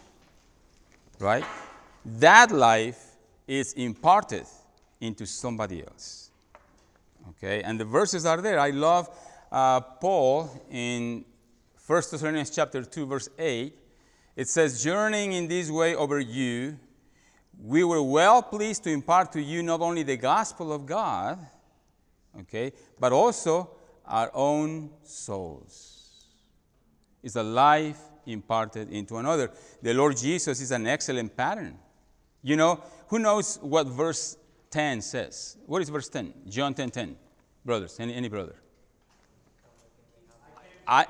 right? 1.19 1.45
That 2.05 2.51
life 2.51 3.17
is 3.47 3.73
imparted 3.75 4.47
into 5.01 5.27
somebody 5.27 5.83
else. 5.83 6.31
Okay, 7.31 7.63
and 7.63 7.79
the 7.79 7.85
verses 7.85 8.25
are 8.25 8.41
there. 8.41 8.59
I 8.59 8.71
love 8.71 9.09
uh, 9.53 9.81
Paul 9.81 10.51
in 10.71 11.25
1 11.87 12.03
Thessalonians 12.11 12.51
chapter 12.51 12.83
2, 12.83 13.07
verse 13.07 13.29
8. 13.39 13.77
It 14.37 14.49
says, 14.49 14.83
Journeying 14.83 15.33
in 15.33 15.49
this 15.49 15.71
way 15.71 15.95
over 15.95 16.21
you, 16.21 16.79
we 17.61 17.85
were 17.85 18.03
well 18.03 18.43
pleased 18.43 18.85
to 18.85 18.91
impart 18.91 19.33
to 19.33 19.43
you 19.43 19.63
not 19.63 19.81
only 19.81 20.03
the 20.03 20.17
gospel 20.17 20.73
of 20.73 20.87
God, 20.87 21.39
okay, 22.41 22.73
but 23.01 23.13
also 23.13 23.71
our 24.07 24.31
own 24.33 24.91
souls 25.03 25.98
is 27.29 27.37
a 27.37 27.43
life 27.43 28.01
imparted 28.27 28.91
into 28.91 29.19
another. 29.19 29.51
The 29.83 29.95
Lord 29.95 30.17
Jesus 30.17 30.61
is 30.61 30.71
an 30.71 30.87
excellent 30.87 31.37
pattern. 31.37 31.79
You 32.43 32.57
know, 32.57 32.83
who 33.09 33.19
knows 33.19 33.59
what 33.61 33.87
verse 33.87 34.37
10 34.71 35.03
says? 35.03 35.57
What 35.67 35.83
is 35.83 35.91
verse 35.91 36.09
10? 36.09 36.33
John 36.49 36.75
10 36.75 36.91
10. 36.91 37.17
Brothers, 37.65 38.01
any, 38.01 38.15
any 38.15 38.29
brother? 38.29 38.57
I, 40.87 41.05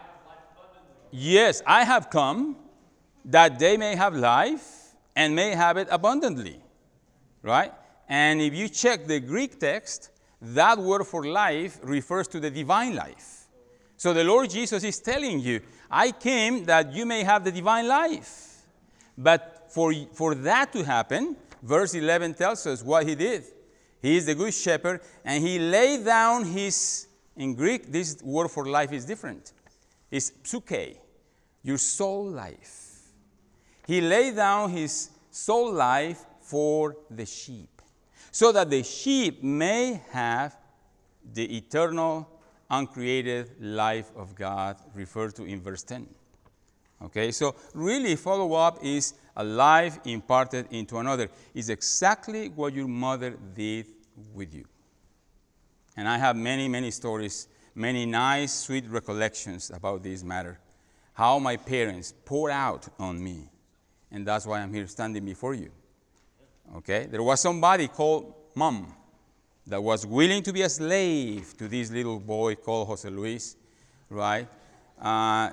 yes, 1.12 1.62
I 1.64 1.84
have 1.84 2.10
come 2.10 2.56
that 3.24 3.58
they 3.60 3.76
may 3.76 3.94
have 3.94 4.16
life 4.16 4.64
and 5.14 5.36
may 5.36 5.54
have 5.54 5.76
it 5.76 5.86
abundantly. 5.90 6.60
Right? 7.42 7.72
And 8.08 8.40
if 8.40 8.54
you 8.54 8.68
check 8.68 9.06
the 9.06 9.20
Greek 9.20 9.60
text, 9.60 10.10
that 10.40 10.78
word 10.78 11.04
for 11.04 11.24
life 11.26 11.78
refers 11.82 12.26
to 12.28 12.40
the 12.40 12.50
divine 12.50 12.96
life. 12.96 13.38
So 13.96 14.12
the 14.12 14.24
Lord 14.24 14.50
Jesus 14.50 14.84
is 14.84 15.00
telling 15.00 15.40
you, 15.40 15.60
I 15.90 16.12
came 16.12 16.64
that 16.64 16.92
you 16.92 17.06
may 17.06 17.22
have 17.24 17.44
the 17.44 17.52
divine 17.52 17.88
life. 17.88 18.62
But 19.16 19.66
for, 19.70 19.92
for 20.12 20.34
that 20.34 20.72
to 20.72 20.84
happen, 20.84 21.36
verse 21.62 21.94
11 21.94 22.34
tells 22.34 22.66
us 22.66 22.82
what 22.82 23.06
he 23.06 23.14
did. 23.14 23.44
He 24.00 24.16
is 24.16 24.26
the 24.26 24.34
good 24.34 24.54
shepherd, 24.54 25.00
and 25.24 25.42
he 25.42 25.58
laid 25.58 26.04
down 26.04 26.44
his, 26.44 27.08
in 27.36 27.54
Greek, 27.54 27.90
this 27.90 28.22
word 28.22 28.48
for 28.48 28.66
life 28.66 28.92
is 28.92 29.04
different. 29.04 29.52
It's 30.10 30.30
psuche, 30.30 30.96
your 31.62 31.78
soul 31.78 32.30
life. 32.30 33.00
He 33.86 34.00
laid 34.00 34.36
down 34.36 34.70
his 34.70 35.10
soul 35.30 35.72
life 35.72 36.24
for 36.42 36.96
the 37.10 37.26
sheep, 37.26 37.82
so 38.30 38.52
that 38.52 38.70
the 38.70 38.82
sheep 38.82 39.42
may 39.42 40.00
have 40.10 40.56
the 41.32 41.56
eternal 41.56 42.28
uncreated 42.70 43.50
life 43.60 44.10
of 44.16 44.34
God 44.34 44.76
referred 44.94 45.34
to 45.36 45.44
in 45.44 45.60
verse 45.60 45.82
10. 45.82 46.06
Okay, 47.00 47.30
so 47.30 47.54
really, 47.74 48.16
follow 48.16 48.54
up 48.54 48.78
is 48.82 49.14
a 49.36 49.44
life 49.44 49.98
imparted 50.04 50.66
into 50.70 50.98
another. 50.98 51.28
Is 51.54 51.70
exactly 51.70 52.48
what 52.48 52.74
your 52.74 52.88
mother 52.88 53.36
did 53.54 53.86
with 54.34 54.52
you. 54.52 54.64
And 55.96 56.08
I 56.08 56.18
have 56.18 56.36
many, 56.36 56.68
many 56.68 56.90
stories, 56.90 57.48
many 57.74 58.04
nice, 58.04 58.52
sweet 58.52 58.84
recollections 58.88 59.70
about 59.70 60.02
this 60.02 60.24
matter. 60.24 60.58
How 61.14 61.38
my 61.38 61.56
parents 61.56 62.12
poured 62.24 62.52
out 62.52 62.88
on 62.98 63.22
me. 63.22 63.48
And 64.10 64.26
that's 64.26 64.46
why 64.46 64.60
I'm 64.60 64.72
here 64.72 64.86
standing 64.86 65.24
before 65.24 65.54
you. 65.54 65.70
Okay, 66.76 67.06
there 67.06 67.22
was 67.22 67.40
somebody 67.40 67.88
called 67.88 68.34
mom 68.54 68.94
that 69.68 69.82
was 69.82 70.06
willing 70.06 70.42
to 70.42 70.52
be 70.52 70.62
a 70.62 70.68
slave 70.68 71.54
to 71.58 71.68
this 71.68 71.90
little 71.90 72.18
boy 72.18 72.54
called 72.54 72.88
Jose 72.88 73.08
Luis, 73.08 73.54
right? 74.08 74.48
Uh, 74.98 75.52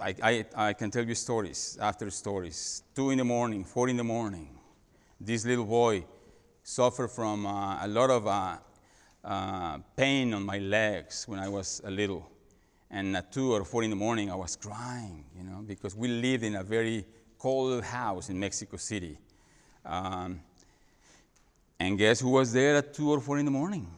I, 0.00 0.14
I, 0.22 0.44
I, 0.56 0.72
can 0.72 0.90
tell 0.90 1.04
you 1.04 1.14
stories 1.14 1.76
after 1.78 2.10
stories. 2.10 2.82
Two 2.94 3.10
in 3.10 3.18
the 3.18 3.24
morning, 3.24 3.64
four 3.64 3.90
in 3.90 3.98
the 3.98 4.04
morning. 4.04 4.48
This 5.20 5.44
little 5.44 5.66
boy 5.66 6.04
suffered 6.62 7.08
from 7.08 7.44
uh, 7.44 7.84
a 7.84 7.88
lot 7.88 8.08
of 8.08 8.26
uh, 8.26 8.56
uh, 9.22 9.78
pain 9.94 10.32
on 10.32 10.42
my 10.42 10.58
legs 10.58 11.28
when 11.28 11.38
I 11.38 11.48
was 11.48 11.82
a 11.84 11.90
little. 11.90 12.30
And 12.90 13.14
at 13.14 13.30
two 13.30 13.52
or 13.52 13.64
four 13.66 13.82
in 13.82 13.90
the 13.90 13.96
morning, 13.96 14.30
I 14.30 14.36
was 14.36 14.56
crying, 14.56 15.24
you 15.36 15.44
know, 15.44 15.62
because 15.66 15.94
we 15.94 16.08
lived 16.08 16.44
in 16.44 16.56
a 16.56 16.62
very 16.62 17.04
cold 17.38 17.84
house 17.84 18.30
in 18.30 18.40
Mexico 18.40 18.78
City. 18.78 19.18
Um, 19.84 20.40
and 21.80 21.98
guess 21.98 22.20
who 22.20 22.30
was 22.30 22.52
there 22.52 22.76
at 22.76 22.94
two 22.94 23.10
or 23.10 23.20
four 23.20 23.38
in 23.38 23.44
the 23.44 23.50
morning? 23.50 23.88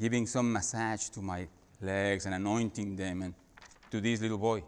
Giving 0.00 0.26
some 0.26 0.52
massage 0.52 1.08
to 1.10 1.22
my 1.22 1.46
legs 1.80 2.26
and 2.26 2.34
anointing 2.34 2.96
them. 2.96 3.22
And 3.22 3.34
to 3.92 4.00
this 4.00 4.22
little 4.22 4.38
boy. 4.38 4.64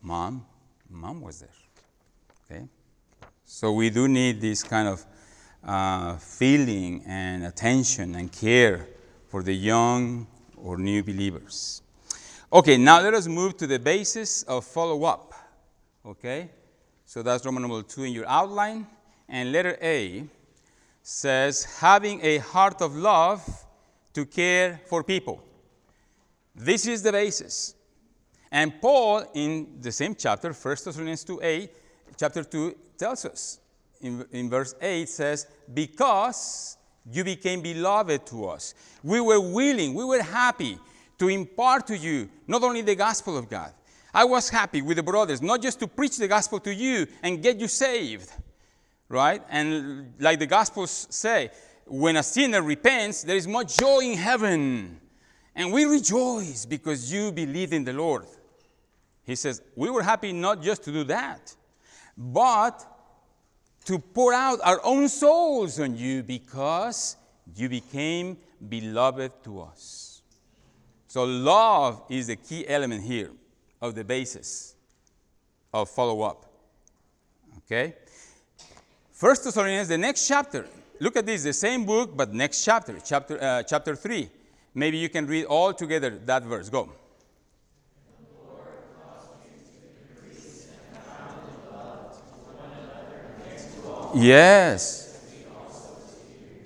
Mom, 0.00 0.44
mom 0.88 1.20
was 1.20 1.40
there. 1.40 1.50
Okay? 2.50 2.66
So 3.44 3.72
we 3.72 3.90
do 3.90 4.08
need 4.08 4.40
this 4.40 4.62
kind 4.62 4.88
of 4.88 5.04
uh, 5.62 6.16
feeling 6.16 7.02
and 7.06 7.44
attention 7.44 8.14
and 8.14 8.32
care 8.32 8.86
for 9.28 9.42
the 9.42 9.52
young 9.52 10.26
or 10.56 10.78
new 10.78 11.02
believers. 11.02 11.82
Okay, 12.50 12.78
now 12.78 13.02
let 13.02 13.12
us 13.12 13.26
move 13.26 13.58
to 13.58 13.66
the 13.66 13.78
basis 13.78 14.44
of 14.44 14.64
follow 14.64 15.04
up. 15.04 15.34
Okay? 16.06 16.48
So 17.04 17.22
that's 17.22 17.44
Roman 17.44 17.62
number 17.62 17.82
2 17.82 18.04
in 18.04 18.12
your 18.14 18.26
outline. 18.26 18.86
And 19.28 19.52
letter 19.52 19.76
A 19.82 20.24
says, 21.06 21.64
having 21.80 22.18
a 22.24 22.38
heart 22.38 22.80
of 22.80 22.96
love 22.96 23.46
to 24.14 24.24
care 24.24 24.80
for 24.86 25.04
people. 25.04 25.44
This 26.54 26.86
is 26.86 27.02
the 27.02 27.12
basis. 27.12 27.74
And 28.50 28.80
Paul, 28.80 29.24
in 29.34 29.80
the 29.80 29.92
same 29.92 30.14
chapter, 30.14 30.52
1 30.52 30.76
Thessalonians 30.84 31.22
2 31.24 31.40
8, 31.42 31.70
chapter 32.16 32.42
2, 32.42 32.74
tells 32.96 33.26
us 33.26 33.60
in, 34.00 34.24
in 34.32 34.48
verse 34.48 34.74
8 34.80 35.06
says, 35.06 35.46
Because 35.72 36.78
you 37.10 37.22
became 37.22 37.60
beloved 37.60 38.24
to 38.28 38.46
us, 38.46 38.74
we 39.02 39.20
were 39.20 39.40
willing, 39.40 39.92
we 39.92 40.04
were 40.04 40.22
happy 40.22 40.78
to 41.18 41.28
impart 41.28 41.86
to 41.88 41.98
you 41.98 42.30
not 42.46 42.62
only 42.62 42.80
the 42.80 42.94
gospel 42.94 43.36
of 43.36 43.50
God. 43.50 43.74
I 44.14 44.24
was 44.24 44.48
happy 44.48 44.80
with 44.80 44.96
the 44.96 45.02
brothers, 45.02 45.42
not 45.42 45.60
just 45.60 45.80
to 45.80 45.86
preach 45.86 46.16
the 46.16 46.28
gospel 46.28 46.60
to 46.60 46.72
you 46.72 47.06
and 47.22 47.42
get 47.42 47.58
you 47.60 47.68
saved, 47.68 48.32
right? 49.08 49.42
And 49.48 50.14
like 50.18 50.38
the 50.38 50.46
gospels 50.46 51.06
say, 51.10 51.50
when 51.86 52.16
a 52.16 52.22
sinner 52.22 52.62
repents, 52.62 53.22
there 53.22 53.36
is 53.36 53.46
much 53.46 53.76
joy 53.76 54.00
in 54.00 54.18
heaven. 54.18 55.00
And 55.54 55.72
we 55.72 55.84
rejoice 55.84 56.66
because 56.66 57.12
you 57.12 57.30
believe 57.30 57.72
in 57.72 57.84
the 57.84 57.92
Lord. 57.92 58.26
He 59.24 59.34
says, 59.34 59.62
We 59.76 59.90
were 59.90 60.02
happy 60.02 60.32
not 60.32 60.62
just 60.62 60.84
to 60.84 60.92
do 60.92 61.04
that, 61.04 61.54
but 62.16 62.84
to 63.84 63.98
pour 63.98 64.32
out 64.32 64.58
our 64.62 64.80
own 64.84 65.08
souls 65.08 65.78
on 65.78 65.96
you 65.96 66.22
because 66.22 67.16
you 67.54 67.68
became 67.68 68.36
beloved 68.68 69.32
to 69.44 69.60
us. 69.60 70.22
So, 71.06 71.24
love 71.24 72.02
is 72.08 72.26
the 72.26 72.36
key 72.36 72.66
element 72.66 73.04
here 73.04 73.30
of 73.80 73.94
the 73.94 74.04
basis 74.04 74.74
of 75.72 75.88
follow 75.88 76.22
up. 76.22 76.46
Okay? 77.58 77.94
First 79.24 79.44
Thessalonians, 79.44 79.88
the 79.88 79.96
next 79.96 80.28
chapter. 80.28 80.66
Look 81.00 81.16
at 81.16 81.24
this, 81.24 81.44
the 81.44 81.54
same 81.54 81.86
book, 81.86 82.14
but 82.14 82.34
next 82.34 82.62
chapter, 82.62 83.00
chapter, 83.02 83.42
uh, 83.42 83.62
chapter 83.62 83.96
3. 83.96 84.28
Maybe 84.74 84.98
you 84.98 85.08
can 85.08 85.26
read 85.26 85.46
all 85.46 85.72
together 85.72 86.10
that 86.26 86.42
verse. 86.42 86.68
Go. 86.68 86.92
Yes. 94.14 95.18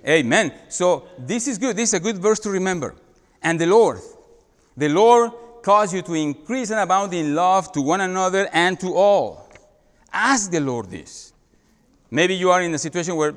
Amen. 0.05 0.53
So 0.69 1.07
this 1.17 1.47
is 1.47 1.59
good. 1.59 1.77
This 1.77 1.91
is 1.91 1.95
a 1.95 2.01
good 2.01 2.19
verse 2.19 2.41
to 2.41 2.51
remember. 2.51 2.97
And 3.41 3.61
the 3.61 3.67
Lord, 3.67 4.01
the 4.77 4.89
Lord 4.89 5.31
caused 5.63 5.95
you 5.95 6.03
to 6.03 6.15
increase 6.15 6.71
and 6.71 6.81
abound 6.81 7.15
in 7.15 7.37
love 7.37 7.71
to 7.71 7.81
one 7.81 8.01
another 8.01 8.49
and 8.53 8.81
to 8.81 8.97
all. 8.97 9.49
Ask 10.13 10.51
the 10.51 10.59
Lord 10.59 10.91
this. 10.91 11.35
Maybe 12.11 12.35
you 12.35 12.51
are 12.51 12.63
in 12.63 12.73
a 12.75 12.79
situation 12.79 13.17
where 13.17 13.35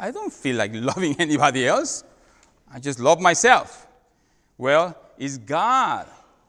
I, 0.00 0.10
don't 0.10 0.32
feel 0.32 0.56
like 0.56 0.72
loving 0.74 1.16
anybody 1.20 1.66
else. 1.66 2.04
I 2.70 2.80
just 2.80 2.98
love 2.98 3.20
myself. 3.20 3.86
Well, 4.56 4.96
it's 5.16 5.38
God 5.38 6.06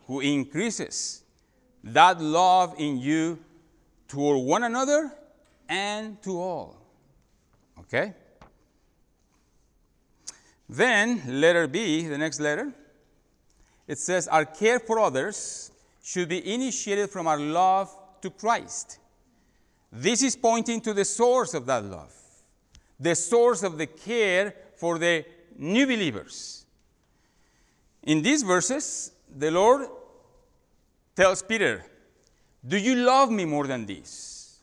who 0.08 0.20
increases 0.20 1.24
that 1.84 2.20
love 2.20 2.76
in 2.78 2.98
you 2.98 3.40
toward 4.08 4.44
one 4.46 4.64
another 4.64 5.12
and 5.68 6.22
to 6.24 6.40
all. 6.40 6.76
Okay? 7.80 8.14
Then, 10.68 11.22
letter 11.28 11.68
B, 11.68 12.08
the 12.08 12.18
next 12.18 12.40
letter, 12.40 12.74
it 13.88 13.98
says, 13.98 14.28
Our 14.28 14.46
care 14.46 14.80
for 14.80 15.00
others 15.00 15.72
should 16.04 16.30
be 16.30 16.54
initiated 16.54 17.10
from 17.10 17.28
our 17.28 17.40
love 17.40 17.96
to 18.22 18.30
Christ. 18.30 19.00
This 19.92 20.22
is 20.22 20.36
pointing 20.36 20.82
to 20.82 20.94
the 20.94 21.06
source 21.06 21.54
of 21.54 21.66
that 21.66 21.84
love, 21.84 22.14
the 23.00 23.16
source 23.16 23.64
of 23.64 23.78
the 23.78 23.88
care 23.88 24.54
for 24.76 25.00
the 25.00 25.26
new 25.58 25.86
believers. 25.86 26.66
In 28.04 28.22
these 28.22 28.44
verses, 28.44 29.12
the 29.36 29.52
Lord 29.52 29.88
tells 31.16 31.42
Peter, 31.42 31.86
Do 32.66 32.78
you 32.78 32.96
love 32.96 33.32
me 33.32 33.46
more 33.46 33.68
than 33.68 33.86
this? 33.86 34.60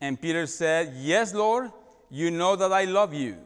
And 0.00 0.20
Peter 0.20 0.46
said, 0.46 0.92
Yes, 0.96 1.32
Lord, 1.32 1.70
you 2.10 2.30
know 2.30 2.56
that 2.56 2.72
I 2.72 2.84
love 2.84 3.14
you. 3.14 3.36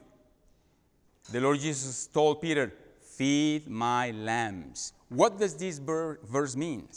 The 1.31 1.41
Lord 1.41 1.61
Jesus 1.61 2.07
told 2.07 2.41
Peter, 2.41 2.73
Feed 3.01 3.69
my 3.69 4.13
lambs. 4.13 4.93
What 5.09 5.39
does 5.39 5.57
this 5.57 5.79
verse 5.79 6.57
mean? 6.57 6.89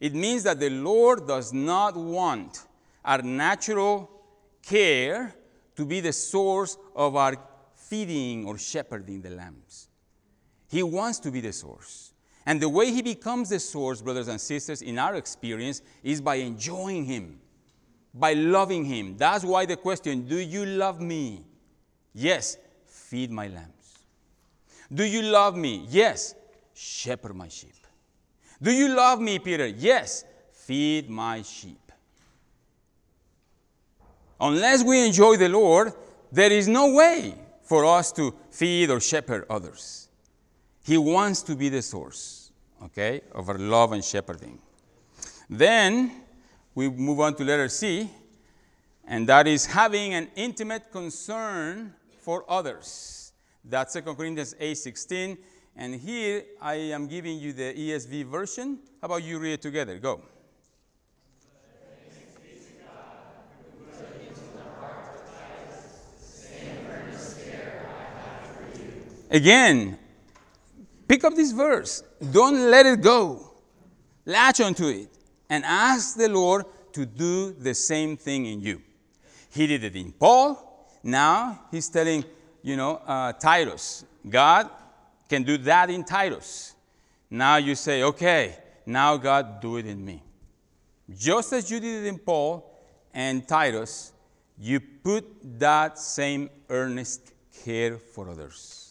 It 0.00 0.14
means 0.14 0.42
that 0.44 0.58
the 0.58 0.70
Lord 0.70 1.28
does 1.28 1.52
not 1.52 1.96
want 1.96 2.64
our 3.04 3.22
natural 3.22 4.10
care 4.62 5.34
to 5.76 5.84
be 5.84 6.00
the 6.00 6.12
source 6.12 6.76
of 6.94 7.16
our 7.16 7.36
feeding 7.74 8.46
or 8.46 8.58
shepherding 8.58 9.22
the 9.22 9.30
lambs. 9.30 9.88
He 10.68 10.82
wants 10.82 11.18
to 11.20 11.30
be 11.30 11.40
the 11.40 11.52
source. 11.52 12.12
And 12.46 12.60
the 12.60 12.68
way 12.68 12.90
He 12.90 13.02
becomes 13.02 13.50
the 13.50 13.60
source, 13.60 14.02
brothers 14.02 14.28
and 14.28 14.40
sisters, 14.40 14.82
in 14.82 14.98
our 14.98 15.14
experience, 15.14 15.82
is 16.02 16.20
by 16.20 16.36
enjoying 16.36 17.04
Him 17.04 17.38
by 18.14 18.34
loving 18.34 18.84
Him. 18.84 19.16
That's 19.16 19.44
why 19.44 19.66
the 19.66 19.76
question 19.76 20.26
Do 20.26 20.38
you 20.38 20.66
love 20.66 21.00
me? 21.00 21.44
Yes, 22.14 22.58
feed 22.86 23.30
my 23.30 23.48
lambs. 23.48 23.98
Do 24.92 25.04
you 25.04 25.22
love 25.22 25.56
me? 25.56 25.86
Yes, 25.88 26.34
shepherd 26.74 27.34
my 27.34 27.48
sheep. 27.48 27.74
Do 28.60 28.70
you 28.70 28.94
love 28.94 29.20
me, 29.20 29.38
Peter? 29.38 29.66
Yes, 29.66 30.24
feed 30.52 31.08
my 31.08 31.42
sheep. 31.42 31.81
Unless 34.42 34.82
we 34.82 35.06
enjoy 35.06 35.36
the 35.36 35.48
Lord, 35.48 35.92
there 36.32 36.50
is 36.50 36.66
no 36.66 36.92
way 36.92 37.36
for 37.62 37.84
us 37.84 38.10
to 38.12 38.34
feed 38.50 38.90
or 38.90 38.98
shepherd 38.98 39.46
others. 39.48 40.08
He 40.84 40.98
wants 40.98 41.42
to 41.42 41.54
be 41.54 41.68
the 41.68 41.80
source, 41.80 42.50
okay, 42.82 43.20
of 43.32 43.48
our 43.48 43.56
love 43.56 43.92
and 43.92 44.04
shepherding. 44.04 44.58
Then 45.48 46.10
we 46.74 46.88
move 46.88 47.20
on 47.20 47.36
to 47.36 47.44
letter 47.44 47.68
C, 47.68 48.10
and 49.06 49.28
that 49.28 49.46
is 49.46 49.64
having 49.64 50.14
an 50.14 50.28
intimate 50.34 50.90
concern 50.90 51.94
for 52.18 52.44
others. 52.48 53.32
That's 53.64 53.92
2 53.94 54.02
Corinthians 54.16 54.56
8:16. 54.58 55.38
And 55.76 55.94
here 55.94 56.44
I 56.60 56.74
am 56.74 57.06
giving 57.06 57.38
you 57.38 57.52
the 57.52 57.72
ESV 57.72 58.24
version. 58.24 58.80
How 59.00 59.06
about 59.06 59.22
you 59.22 59.38
read 59.38 59.54
it 59.54 59.62
together? 59.62 59.98
Go. 59.98 60.20
Again, 69.32 69.98
Pick 71.12 71.24
up 71.24 71.34
this 71.34 71.52
verse. 71.52 72.02
Don't 72.30 72.70
let 72.70 72.86
it 72.86 73.02
go. 73.02 73.52
Latch 74.24 74.62
onto 74.62 74.86
it 74.88 75.10
and 75.50 75.62
ask 75.62 76.16
the 76.16 76.26
Lord 76.26 76.64
to 76.94 77.04
do 77.04 77.52
the 77.52 77.74
same 77.74 78.16
thing 78.16 78.46
in 78.46 78.62
you. 78.62 78.80
He 79.50 79.66
did 79.66 79.84
it 79.84 79.94
in 79.94 80.12
Paul. 80.12 80.88
Now 81.02 81.66
he's 81.70 81.90
telling, 81.90 82.24
you 82.62 82.78
know, 82.78 83.02
uh, 83.06 83.34
Titus, 83.34 84.06
God 84.26 84.70
can 85.28 85.42
do 85.42 85.58
that 85.58 85.90
in 85.90 86.02
Titus. 86.02 86.74
Now 87.28 87.56
you 87.56 87.74
say, 87.74 88.04
okay, 88.04 88.56
now 88.86 89.18
God, 89.18 89.60
do 89.60 89.76
it 89.76 89.84
in 89.84 90.02
me. 90.02 90.22
Just 91.14 91.52
as 91.52 91.70
you 91.70 91.78
did 91.78 92.06
it 92.06 92.08
in 92.08 92.18
Paul 92.18 92.82
and 93.12 93.46
Titus, 93.46 94.14
you 94.58 94.80
put 94.80 95.26
that 95.58 95.98
same 95.98 96.48
earnest 96.70 97.32
care 97.62 97.98
for 97.98 98.30
others. 98.30 98.81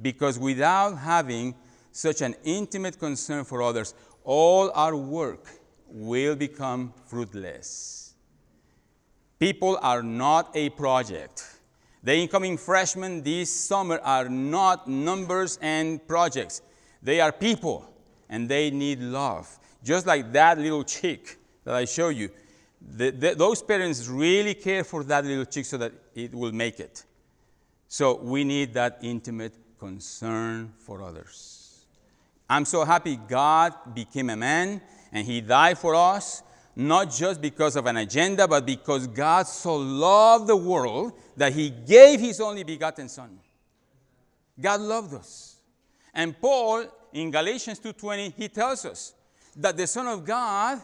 Because 0.00 0.38
without 0.38 0.96
having 0.96 1.54
such 1.92 2.22
an 2.22 2.34
intimate 2.44 2.98
concern 2.98 3.44
for 3.44 3.62
others, 3.62 3.94
all 4.24 4.70
our 4.74 4.96
work 4.96 5.46
will 5.88 6.36
become 6.36 6.92
fruitless. 7.06 8.14
People 9.38 9.78
are 9.82 10.02
not 10.02 10.50
a 10.54 10.70
project. 10.70 11.44
The 12.02 12.14
incoming 12.14 12.56
freshmen 12.56 13.22
this 13.22 13.54
summer 13.54 13.98
are 14.02 14.28
not 14.28 14.88
numbers 14.88 15.58
and 15.60 16.06
projects. 16.06 16.62
They 17.02 17.20
are 17.20 17.32
people 17.32 17.90
and 18.28 18.48
they 18.48 18.70
need 18.70 19.00
love. 19.00 19.58
Just 19.82 20.06
like 20.06 20.32
that 20.32 20.58
little 20.58 20.84
chick 20.84 21.38
that 21.64 21.74
I 21.74 21.84
show 21.84 22.10
you. 22.10 22.30
The, 22.80 23.10
the, 23.10 23.34
those 23.34 23.62
parents 23.62 24.08
really 24.08 24.54
care 24.54 24.84
for 24.84 25.04
that 25.04 25.24
little 25.24 25.44
chick 25.44 25.66
so 25.66 25.76
that 25.78 25.92
it 26.14 26.34
will 26.34 26.52
make 26.52 26.80
it. 26.80 27.04
So 27.88 28.20
we 28.22 28.44
need 28.44 28.72
that 28.74 28.98
intimate 29.02 29.54
concern 29.80 30.72
for 30.78 31.02
others. 31.02 31.86
I'm 32.48 32.64
so 32.64 32.84
happy 32.84 33.16
God 33.16 33.72
became 33.94 34.30
a 34.30 34.36
man 34.36 34.80
and 35.10 35.26
he 35.26 35.40
died 35.40 35.78
for 35.78 35.94
us, 35.94 36.42
not 36.76 37.10
just 37.10 37.40
because 37.40 37.76
of 37.76 37.86
an 37.86 37.96
agenda, 37.96 38.46
but 38.46 38.66
because 38.66 39.06
God 39.06 39.46
so 39.46 39.76
loved 39.76 40.46
the 40.46 40.56
world 40.56 41.14
that 41.36 41.52
he 41.52 41.70
gave 41.70 42.20
his 42.20 42.40
only 42.40 42.62
begotten 42.62 43.08
Son. 43.08 43.38
God 44.60 44.80
loved 44.80 45.14
us. 45.14 45.56
And 46.12 46.38
Paul 46.38 46.84
in 47.12 47.30
Galatians 47.30 47.78
2:20 47.80 48.34
he 48.36 48.48
tells 48.48 48.84
us 48.84 49.14
that 49.56 49.76
the 49.76 49.86
Son 49.86 50.06
of 50.06 50.24
God 50.24 50.82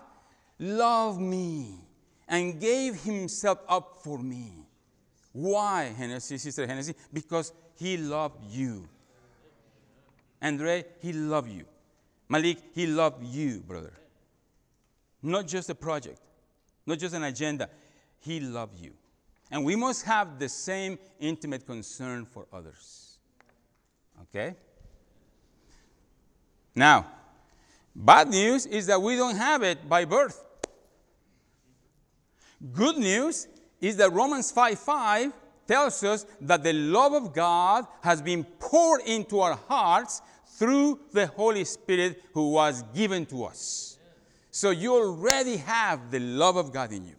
loved 0.59 1.21
me 1.21 1.79
and 2.27 2.59
gave 2.59 3.03
himself 3.03 3.59
up 3.69 4.03
for 4.03 4.19
me. 4.19 4.67
Why, 5.33 5.95
Hennessy, 5.97 6.39
Sister 6.39 6.67
Hennessy? 6.67 6.95
Because 7.13 7.53
he 7.77 7.97
loved 7.97 8.43
you. 8.51 8.89
Andre, 10.43 10.85
he 11.01 11.13
loved 11.13 11.51
you. 11.51 11.65
Malik, 12.29 12.59
he 12.75 12.87
loved 12.87 13.25
you, 13.25 13.61
brother. 13.61 13.93
Not 15.23 15.47
just 15.47 15.71
a 15.71 15.75
project, 15.75 16.21
not 16.85 16.99
just 16.99 17.15
an 17.15 17.25
agenda. 17.25 17.69
He 18.21 18.41
loved 18.41 18.79
you. 18.79 18.93
And 19.51 19.65
we 19.65 19.77
must 19.77 20.05
have 20.05 20.39
the 20.39 20.49
same 20.49 20.99
intimate 21.21 21.67
concern 21.67 22.27
for 22.27 22.47
others. 22.53 23.19
Okay? 24.23 24.55
Now, 26.75 27.07
bad 27.95 28.29
news 28.29 28.67
is 28.67 28.87
that 28.87 29.01
we 29.01 29.17
don't 29.17 29.37
have 29.37 29.63
it 29.63 29.89
by 29.89 30.05
birth. 30.05 30.45
Good 32.73 32.99
news 32.99 33.47
is 33.81 33.97
that 33.97 34.13
Romans 34.13 34.51
5 34.51 34.79
5 34.79 35.33
tells 35.67 36.03
us 36.05 36.27
that 36.41 36.63
the 36.63 36.73
love 36.73 37.13
of 37.13 37.35
God 37.35 37.87
has 38.03 38.23
been 38.23 38.45
poured 38.45 39.03
into 39.03 39.41
our 39.41 39.57
hearts 39.69 40.23
through 40.59 41.01
the 41.13 41.27
Holy 41.27 41.65
Spirit 41.65 42.23
who 42.33 42.51
was 42.53 42.83
given 42.95 43.27
to 43.27 43.45
us. 43.45 43.99
So 44.51 44.71
you 44.71 44.95
already 44.95 45.59
have 45.59 46.11
the 46.11 46.21
love 46.21 46.57
of 46.57 46.73
God 46.73 46.93
in 46.93 47.07
you. 47.07 47.17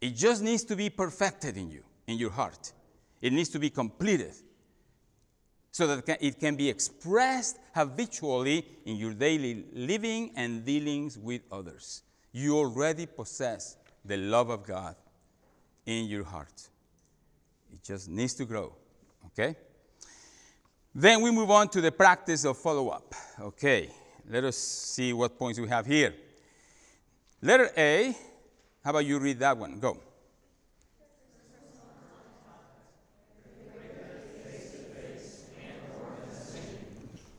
It 0.00 0.16
just 0.16 0.42
needs 0.42 0.64
to 0.64 0.76
be 0.76 0.88
perfected 0.88 1.56
in 1.56 1.70
you, 1.70 1.82
in 2.06 2.16
your 2.16 2.30
heart. 2.30 2.72
It 3.20 3.32
needs 3.32 3.50
to 3.50 3.58
be 3.58 3.68
completed 3.68 4.32
so 5.72 5.86
that 5.86 6.18
it 6.20 6.40
can 6.40 6.56
be 6.56 6.68
expressed 6.68 7.58
habitually 7.74 8.66
in 8.86 8.96
your 8.96 9.12
daily 9.12 9.66
living 9.72 10.32
and 10.36 10.64
dealings 10.64 11.18
with 11.18 11.42
others. 11.52 12.02
You 12.32 12.56
already 12.56 13.06
possess 13.06 13.76
the 14.04 14.16
love 14.16 14.48
of 14.48 14.66
God 14.66 14.96
in 15.86 16.06
your 16.06 16.24
heart. 16.24 16.68
It 17.72 17.84
just 17.84 18.08
needs 18.08 18.34
to 18.34 18.44
grow, 18.44 18.74
okay? 19.26 19.56
Then 20.94 21.20
we 21.22 21.30
move 21.30 21.50
on 21.50 21.68
to 21.68 21.80
the 21.80 21.92
practice 21.92 22.44
of 22.44 22.58
follow 22.58 22.88
up. 22.88 23.14
Okay, 23.40 23.90
let 24.28 24.44
us 24.44 24.56
see 24.56 25.12
what 25.12 25.38
points 25.38 25.58
we 25.58 25.68
have 25.68 25.86
here. 25.86 26.14
Letter 27.42 27.70
A, 27.76 28.14
how 28.84 28.90
about 28.90 29.06
you 29.06 29.18
read 29.18 29.38
that 29.38 29.56
one? 29.56 29.78
Go. 29.78 29.98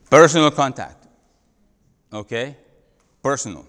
Personal 0.09 0.51
contact. 0.51 1.07
Okay? 2.11 2.57
Personal. 3.23 3.65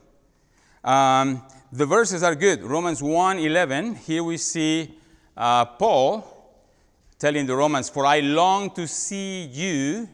Um, 0.82 1.42
the 1.70 1.86
verses 1.86 2.24
are 2.24 2.34
good. 2.34 2.62
Romans 2.62 3.00
1 3.00 3.38
11, 3.38 3.94
here 3.94 4.24
we 4.24 4.36
see 4.36 4.92
uh, 5.36 5.64
Paul 5.64 6.31
telling 7.22 7.46
the 7.46 7.54
Romans, 7.54 7.88
For 7.88 8.04
I 8.04 8.18
long 8.18 8.70
to 8.72 8.88
see 8.88 9.44
you, 9.44 10.08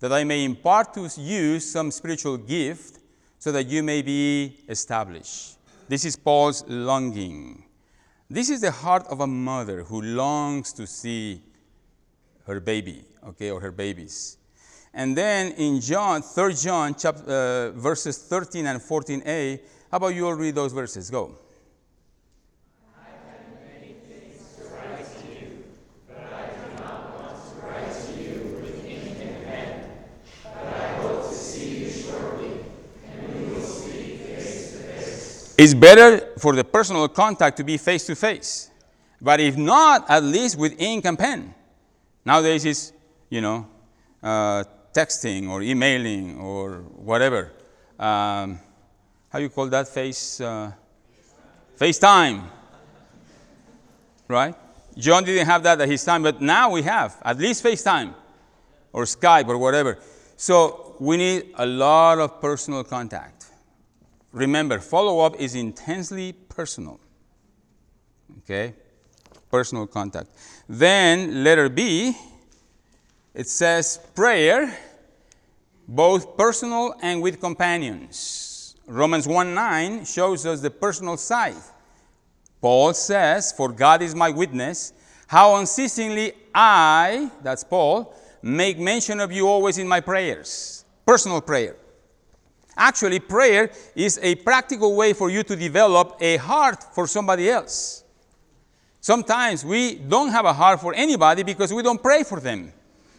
that 0.00 0.10
I 0.10 0.24
may 0.24 0.42
impart 0.42 0.94
to 0.94 1.06
you 1.18 1.60
some 1.60 1.90
spiritual 1.90 2.38
gift, 2.38 3.00
so 3.38 3.52
that 3.52 3.66
you 3.66 3.82
may 3.82 4.00
be 4.00 4.56
established. 4.66 5.58
This 5.86 6.06
is 6.06 6.16
Paul's 6.16 6.64
longing. 6.66 7.64
This 8.30 8.48
is 8.48 8.62
the 8.62 8.70
heart 8.70 9.06
of 9.08 9.20
a 9.20 9.26
mother 9.26 9.82
who 9.82 10.00
longs 10.00 10.72
to 10.72 10.86
see 10.86 11.42
her 12.46 12.58
baby, 12.58 13.04
okay, 13.28 13.50
or 13.50 13.60
her 13.60 13.70
babies. 13.70 14.38
And 14.94 15.14
then 15.14 15.52
in 15.52 15.78
John, 15.82 16.22
3 16.22 16.54
John, 16.54 16.94
chapter, 16.94 17.22
uh, 17.22 17.78
verses 17.78 18.16
13 18.16 18.64
and 18.64 18.80
14a, 18.80 19.60
how 19.90 19.98
about 19.98 20.14
you 20.14 20.24
all 20.26 20.32
read 20.32 20.54
those 20.54 20.72
verses? 20.72 21.10
Go. 21.10 21.36
It's 35.56 35.74
better 35.74 36.32
for 36.38 36.54
the 36.54 36.64
personal 36.64 37.06
contact 37.08 37.56
to 37.58 37.64
be 37.64 37.76
face 37.76 38.06
to 38.06 38.16
face. 38.16 38.70
But 39.20 39.40
if 39.40 39.56
not, 39.56 40.10
at 40.10 40.22
least 40.22 40.58
with 40.58 40.80
ink 40.80 41.04
and 41.04 41.18
pen. 41.18 41.54
Nowadays 42.24 42.64
it's, 42.64 42.92
you 43.30 43.40
know, 43.40 43.66
uh, 44.22 44.64
texting 44.92 45.48
or 45.48 45.62
emailing 45.62 46.38
or 46.38 46.78
whatever. 46.96 47.52
Um, 47.98 48.58
how 49.28 49.38
you 49.38 49.48
call 49.48 49.66
that 49.68 49.88
face? 49.88 50.40
Uh, 50.40 50.72
FaceTime. 51.78 52.42
Right? 54.26 54.54
John 54.96 55.24
didn't 55.24 55.46
have 55.46 55.62
that 55.64 55.80
at 55.80 55.88
his 55.88 56.04
time, 56.04 56.22
but 56.22 56.40
now 56.40 56.70
we 56.70 56.82
have 56.82 57.16
at 57.22 57.38
least 57.38 57.62
FaceTime 57.62 58.14
or 58.92 59.04
Skype 59.04 59.48
or 59.48 59.58
whatever. 59.58 59.98
So 60.36 60.96
we 60.98 61.16
need 61.16 61.50
a 61.56 61.66
lot 61.66 62.18
of 62.18 62.40
personal 62.40 62.84
contact. 62.84 63.33
Remember, 64.34 64.80
follow 64.80 65.20
up 65.20 65.40
is 65.40 65.54
intensely 65.54 66.32
personal. 66.32 66.98
Okay? 68.38 68.74
Personal 69.48 69.86
contact. 69.86 70.28
Then, 70.68 71.44
letter 71.44 71.68
B, 71.68 72.16
it 73.32 73.46
says 73.46 74.00
prayer, 74.16 74.76
both 75.86 76.36
personal 76.36 76.96
and 77.00 77.22
with 77.22 77.40
companions. 77.40 78.74
Romans 78.88 79.28
1 79.28 79.54
9 79.54 80.04
shows 80.04 80.44
us 80.46 80.60
the 80.60 80.70
personal 80.70 81.16
side. 81.16 81.54
Paul 82.60 82.92
says, 82.92 83.52
For 83.52 83.68
God 83.68 84.02
is 84.02 84.16
my 84.16 84.30
witness, 84.30 84.94
how 85.28 85.54
unceasingly 85.56 86.32
I, 86.52 87.30
that's 87.40 87.62
Paul, 87.62 88.12
make 88.42 88.80
mention 88.80 89.20
of 89.20 89.30
you 89.30 89.46
always 89.46 89.78
in 89.78 89.86
my 89.86 90.00
prayers. 90.00 90.84
Personal 91.06 91.40
prayer. 91.40 91.76
Actually, 92.76 93.20
prayer 93.20 93.70
is 93.94 94.18
a 94.22 94.34
practical 94.36 94.96
way 94.96 95.12
for 95.12 95.30
you 95.30 95.42
to 95.42 95.54
develop 95.54 96.16
a 96.20 96.36
heart 96.36 96.82
for 96.94 97.06
somebody 97.06 97.48
else. 97.48 98.04
Sometimes 99.00 99.64
we 99.64 99.96
don't 99.96 100.30
have 100.30 100.44
a 100.44 100.52
heart 100.52 100.80
for 100.80 100.94
anybody 100.94 101.42
because 101.42 101.72
we 101.72 101.82
don't 101.82 102.02
pray 102.02 102.22
for 102.22 102.40
them. 102.40 102.72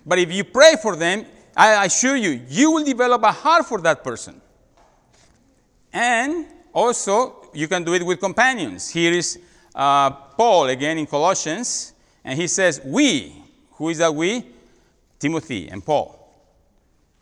But 0.06 0.20
if 0.20 0.32
you 0.32 0.44
pray 0.44 0.76
for 0.82 0.96
them, 0.96 1.26
I 1.56 1.86
assure 1.86 2.16
you, 2.16 2.42
you 2.50 2.72
will 2.72 2.84
develop 2.84 3.24
a 3.24 3.32
heart 3.32 3.66
for 3.66 3.80
that 3.82 4.04
person. 4.04 4.42
And 5.94 6.48
also, 6.74 7.50
you 7.54 7.68
can 7.68 7.84
do 7.84 7.94
it 7.94 8.06
with 8.06 8.20
companions. 8.20 8.90
Here 8.90 9.14
is 9.14 9.40
uh, 9.74 10.10
Paul 10.10 10.66
again 10.68 10.98
in 10.98 11.06
Colossians, 11.06 11.94
and 12.24 12.38
he 12.38 12.48
says, 12.48 12.82
We, 12.84 13.42
who 13.72 13.90
is 13.90 14.00
that 14.00 14.14
we? 14.14 14.44
Timothy 15.20 15.70
and 15.70 15.84
Paul. 15.86 16.22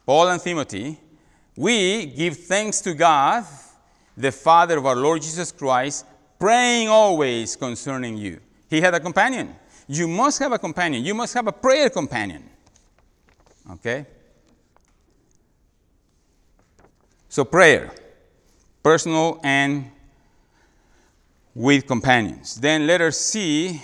Paul 0.05 0.29
and 0.29 0.41
Timothy, 0.41 0.99
we 1.55 2.07
give 2.07 2.37
thanks 2.37 2.81
to 2.81 2.93
God, 2.93 3.45
the 4.17 4.31
Father 4.31 4.77
of 4.77 4.85
our 4.85 4.95
Lord 4.95 5.21
Jesus 5.21 5.51
Christ, 5.51 6.05
praying 6.39 6.89
always 6.89 7.55
concerning 7.55 8.17
you. 8.17 8.39
He 8.69 8.81
had 8.81 8.93
a 8.93 8.99
companion. 8.99 9.55
You 9.87 10.07
must 10.07 10.39
have 10.39 10.51
a 10.51 10.59
companion. 10.59 11.03
You 11.03 11.13
must 11.13 11.33
have 11.33 11.47
a 11.47 11.51
prayer 11.51 11.89
companion. 11.89 12.43
Okay? 13.71 14.05
So, 17.29 17.43
prayer, 17.45 17.91
personal 18.81 19.39
and 19.43 19.89
with 21.55 21.85
companions. 21.85 22.55
Then, 22.59 22.87
letter 22.87 23.11
C, 23.11 23.81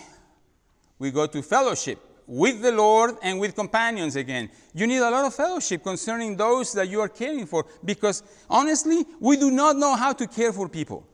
we 0.98 1.12
go 1.12 1.28
to 1.28 1.42
fellowship 1.42 2.00
with 2.30 2.62
the 2.62 2.72
Lord 2.72 3.16
and 3.24 3.40
with 3.40 3.56
companions 3.56 4.16
again. 4.16 4.52
You 4.76 4.86
need 4.86 5.00
a 5.00 5.10
lot 5.10 5.26
of 5.26 5.34
fellowship 5.34 5.82
concerning 5.82 6.38
those 6.38 6.72
that 6.74 6.88
you 6.88 7.02
are 7.02 7.10
caring 7.10 7.48
for 7.48 7.66
because 7.84 8.22
honestly, 8.48 9.04
we 9.20 9.36
do 9.36 9.50
not 9.50 9.76
know 9.76 9.96
how 9.96 10.14
to 10.14 10.28
care 10.28 10.54
for 10.54 10.70
people. 10.70 11.08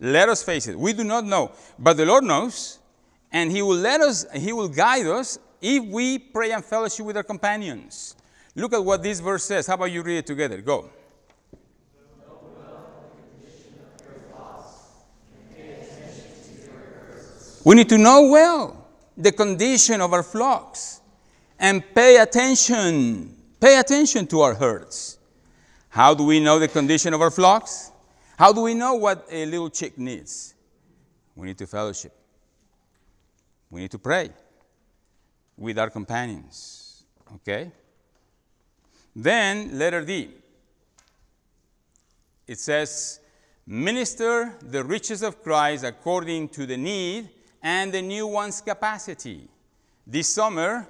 Let 0.00 0.30
us 0.30 0.42
face 0.42 0.68
it, 0.68 0.78
we 0.78 0.94
do 0.94 1.04
not 1.04 1.26
know. 1.26 1.52
But 1.78 1.98
the 1.98 2.06
Lord 2.06 2.24
knows, 2.24 2.78
and 3.30 3.52
He 3.52 3.60
will 3.60 3.76
let 3.76 4.00
us, 4.00 4.24
He 4.34 4.54
will 4.54 4.68
guide 4.68 5.06
us 5.06 5.38
if 5.60 5.84
we 5.84 6.18
pray 6.18 6.52
and 6.52 6.64
fellowship 6.64 7.04
with 7.04 7.18
our 7.18 7.22
companions. 7.22 8.16
Look 8.54 8.72
at 8.72 8.82
what 8.82 9.02
this 9.02 9.20
verse 9.20 9.44
says. 9.44 9.66
How 9.66 9.74
about 9.74 9.92
you 9.92 10.02
read 10.02 10.18
it 10.18 10.26
together? 10.26 10.62
Go. 10.62 10.88
We 17.64 17.74
need 17.74 17.90
to 17.90 17.98
know 17.98 18.30
well 18.30 18.77
the 19.18 19.32
condition 19.32 20.00
of 20.00 20.12
our 20.12 20.22
flocks 20.22 21.00
and 21.58 21.82
pay 21.94 22.18
attention. 22.18 23.34
Pay 23.60 23.78
attention 23.78 24.26
to 24.28 24.40
our 24.40 24.54
herds. 24.54 25.18
How 25.88 26.14
do 26.14 26.22
we 26.22 26.38
know 26.38 26.60
the 26.60 26.68
condition 26.68 27.12
of 27.12 27.20
our 27.20 27.32
flocks? 27.32 27.90
How 28.38 28.52
do 28.52 28.60
we 28.60 28.74
know 28.74 28.94
what 28.94 29.26
a 29.28 29.44
little 29.46 29.68
chick 29.68 29.98
needs? 29.98 30.54
We 31.34 31.48
need 31.48 31.58
to 31.58 31.66
fellowship. 31.66 32.12
We 33.68 33.80
need 33.80 33.90
to 33.90 33.98
pray 33.98 34.30
with 35.56 35.76
our 35.78 35.90
companions. 35.90 37.02
Okay? 37.34 37.72
Then, 39.16 39.76
letter 39.76 40.04
D. 40.04 40.30
It 42.46 42.60
says, 42.60 43.18
minister 43.66 44.54
the 44.62 44.84
riches 44.84 45.22
of 45.22 45.42
Christ 45.42 45.82
according 45.82 46.50
to 46.50 46.64
the 46.64 46.76
need 46.76 47.28
and 47.62 47.92
the 47.92 48.02
new 48.02 48.26
one's 48.26 48.60
capacity. 48.60 49.48
This 50.06 50.28
summer, 50.28 50.86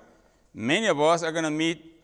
many 0.54 0.86
of 0.86 1.00
us 1.00 1.22
are 1.22 1.32
going 1.32 1.44
to 1.44 1.50
meet 1.50 2.00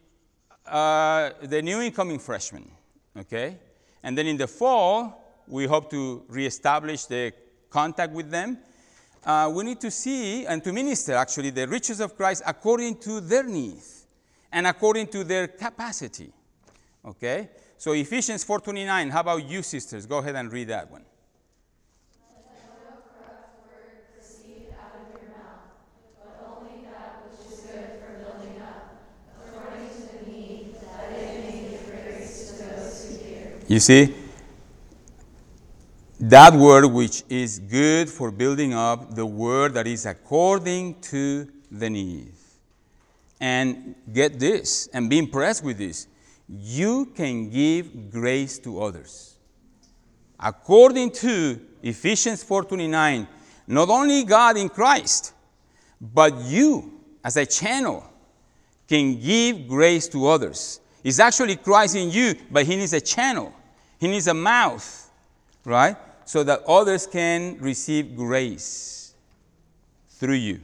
uh, 0.66 1.30
the 1.42 1.62
new 1.62 1.80
incoming 1.80 2.18
freshmen, 2.18 2.70
okay? 3.16 3.58
And 4.02 4.16
then 4.16 4.26
in 4.26 4.36
the 4.36 4.46
fall, 4.46 5.42
we 5.46 5.66
hope 5.66 5.90
to 5.90 6.24
reestablish 6.28 7.04
the 7.04 7.32
contact 7.70 8.12
with 8.12 8.30
them. 8.30 8.58
Uh, 9.24 9.50
we 9.54 9.64
need 9.64 9.80
to 9.80 9.90
see 9.90 10.46
and 10.46 10.62
to 10.64 10.72
minister 10.72 11.14
actually 11.14 11.50
the 11.50 11.66
riches 11.66 12.00
of 12.00 12.16
Christ 12.16 12.42
according 12.46 12.98
to 12.98 13.20
their 13.20 13.44
needs 13.44 14.06
and 14.52 14.66
according 14.66 15.08
to 15.08 15.24
their 15.24 15.48
capacity. 15.48 16.32
Okay? 17.04 17.50
So 17.76 17.92
Ephesians 17.92 18.44
4:29, 18.44 19.10
how 19.10 19.20
about 19.20 19.48
you 19.48 19.62
sisters? 19.62 20.06
Go 20.06 20.18
ahead 20.18 20.36
and 20.36 20.52
read 20.52 20.68
that 20.68 20.90
one. 20.90 21.04
You 33.66 33.80
see, 33.80 34.14
that 36.20 36.52
word 36.52 36.86
which 36.86 37.22
is 37.30 37.58
good 37.58 38.10
for 38.10 38.30
building 38.30 38.74
up, 38.74 39.14
the 39.14 39.24
word 39.24 39.74
that 39.74 39.86
is 39.86 40.04
according 40.04 41.00
to 41.00 41.48
the 41.70 41.88
need. 41.88 42.32
And 43.40 43.94
get 44.12 44.38
this, 44.38 44.88
and 44.92 45.08
be 45.08 45.18
impressed 45.18 45.64
with 45.64 45.78
this. 45.78 46.06
You 46.48 47.06
can 47.06 47.48
give 47.48 48.10
grace 48.10 48.58
to 48.60 48.82
others. 48.82 49.36
According 50.38 51.12
to 51.12 51.60
Ephesians 51.82 52.44
4:29, 52.44 53.26
not 53.66 53.88
only 53.88 54.24
God 54.24 54.58
in 54.58 54.68
Christ, 54.68 55.32
but 56.00 56.38
you 56.42 57.00
as 57.24 57.36
a 57.38 57.46
channel 57.46 58.04
can 58.86 59.18
give 59.18 59.66
grace 59.66 60.06
to 60.08 60.26
others. 60.26 60.80
It's 61.04 61.20
actually 61.20 61.56
Christ 61.56 61.96
in 61.96 62.10
you, 62.10 62.34
but 62.50 62.64
he 62.64 62.76
needs 62.76 62.94
a 62.94 63.00
channel. 63.00 63.52
He 64.00 64.08
needs 64.08 64.26
a 64.26 64.32
mouth, 64.32 65.10
right? 65.66 65.96
So 66.24 66.42
that 66.44 66.62
others 66.66 67.06
can 67.06 67.58
receive 67.60 68.16
grace 68.16 69.14
through 70.08 70.36
you. 70.36 70.60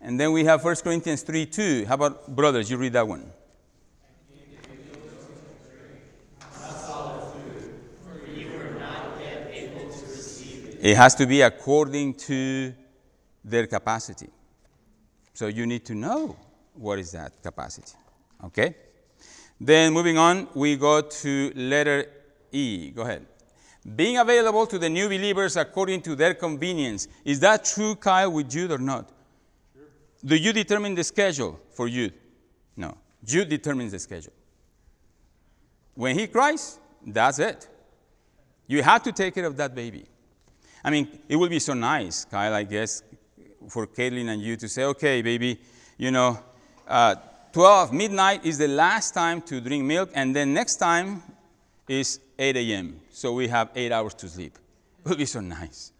And 0.00 0.18
then 0.18 0.30
we 0.30 0.44
have 0.44 0.62
1 0.62 0.76
Corinthians 0.76 1.22
3 1.22 1.44
2. 1.46 1.86
How 1.86 1.94
about 1.94 2.34
brothers? 2.36 2.70
You 2.70 2.76
read 2.76 2.92
that 2.92 3.06
one. 3.06 3.32
It 10.80 10.96
has 10.96 11.16
to 11.16 11.26
be 11.26 11.40
according 11.40 12.14
to 12.14 12.72
their 13.44 13.66
capacity. 13.66 14.28
So 15.34 15.48
you 15.48 15.66
need 15.66 15.84
to 15.86 15.94
know 15.96 16.36
what 16.74 17.00
is 17.00 17.10
that 17.10 17.42
capacity. 17.42 17.94
Okay? 18.44 18.76
Then 19.60 19.92
moving 19.92 20.18
on, 20.18 20.48
we 20.54 20.76
go 20.76 21.00
to 21.00 21.52
letter 21.54 22.06
E. 22.52 22.90
Go 22.90 23.02
ahead. 23.02 23.26
Being 23.96 24.18
available 24.18 24.66
to 24.66 24.78
the 24.78 24.88
new 24.88 25.08
believers 25.08 25.56
according 25.56 26.02
to 26.02 26.14
their 26.14 26.34
convenience. 26.34 27.08
Is 27.24 27.40
that 27.40 27.64
true, 27.64 27.94
Kyle, 27.94 28.30
with 28.30 28.50
Jude 28.50 28.70
or 28.70 28.78
not? 28.78 29.10
Sure. 29.74 29.84
Do 30.24 30.36
you 30.36 30.52
determine 30.52 30.94
the 30.94 31.04
schedule 31.04 31.58
for 31.70 31.88
Jude? 31.88 32.14
No. 32.76 32.96
Jude 33.24 33.48
determines 33.48 33.92
the 33.92 33.98
schedule. 33.98 34.32
When 35.94 36.16
he 36.16 36.26
cries, 36.26 36.78
that's 37.04 37.38
it. 37.38 37.68
You 38.66 38.82
have 38.82 39.02
to 39.04 39.12
take 39.12 39.34
care 39.34 39.46
of 39.46 39.56
that 39.56 39.74
baby. 39.74 40.06
I 40.84 40.90
mean, 40.90 41.08
it 41.28 41.36
would 41.36 41.50
be 41.50 41.58
so 41.58 41.74
nice, 41.74 42.24
Kyle, 42.24 42.54
I 42.54 42.62
guess, 42.62 43.02
for 43.68 43.86
Caitlin 43.86 44.28
and 44.28 44.40
you 44.40 44.56
to 44.56 44.68
say, 44.68 44.84
okay, 44.84 45.22
baby, 45.22 45.58
you 45.96 46.10
know, 46.10 46.38
uh, 46.86 47.16
12, 47.58 47.92
midnight 47.92 48.46
is 48.46 48.56
the 48.56 48.68
last 48.68 49.14
time 49.14 49.42
to 49.42 49.60
drink 49.60 49.82
milk, 49.82 50.10
and 50.14 50.36
then 50.36 50.54
next 50.54 50.76
time 50.76 51.20
is 51.88 52.20
8 52.38 52.56
a.m. 52.56 53.00
So 53.10 53.32
we 53.32 53.48
have 53.48 53.70
eight 53.74 53.90
hours 53.90 54.14
to 54.14 54.28
sleep. 54.28 54.56
It 55.00 55.08
would 55.08 55.18
be 55.18 55.24
so 55.24 55.40
nice. 55.40 55.90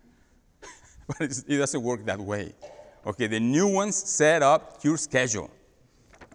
but 1.08 1.20
it 1.20 1.58
doesn't 1.58 1.82
work 1.82 2.04
that 2.04 2.20
way. 2.20 2.52
Okay, 3.04 3.26
the 3.26 3.40
new 3.40 3.66
ones 3.66 3.96
set 3.96 4.40
up 4.40 4.78
your 4.84 4.96
schedule. 4.96 5.50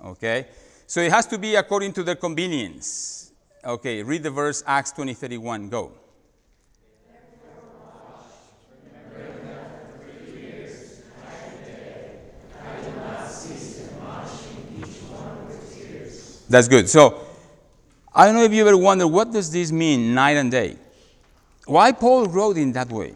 Okay, 0.03 0.47
so 0.87 0.99
it 0.99 1.09
has 1.09 1.25
to 1.27 1.37
be 1.37 1.55
according 1.55 1.93
to 1.93 2.03
their 2.03 2.15
convenience. 2.15 3.31
Okay, 3.63 4.03
read 4.03 4.23
the 4.23 4.29
verse 4.29 4.61
Acts 4.67 4.91
20 4.91 5.13
31. 5.13 5.69
Go. 5.69 5.93
That's 16.53 16.67
good. 16.67 16.87
So, 16.87 17.19
I 18.13 18.27
don't 18.27 18.35
know 18.35 18.43
if 18.43 18.53
you 18.53 18.61
ever 18.67 18.77
wonder 18.77 19.07
what 19.07 19.31
does 19.31 19.51
this 19.51 19.71
mean, 19.71 20.13
night 20.13 20.37
and 20.37 20.51
day? 20.51 20.77
Why 21.65 21.91
Paul 21.91 22.27
wrote 22.27 22.57
in 22.57 22.73
that 22.73 22.89
way? 22.89 23.15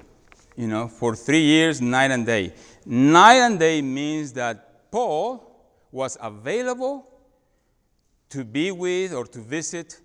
You 0.55 0.67
know, 0.67 0.87
for 0.87 1.15
three 1.15 1.43
years, 1.43 1.79
night 1.79 2.09
and 2.09 2.25
day. 2.25 2.55
Night 2.83 3.35
and 3.35 3.59
day 3.59 3.83
means 3.83 4.33
that 4.33 4.89
Paul 4.89 5.55
was 5.91 6.17
available 6.19 7.07
to 8.29 8.43
be 8.43 8.71
with 8.71 9.13
or 9.13 9.27
to 9.27 9.39
visit 9.39 9.99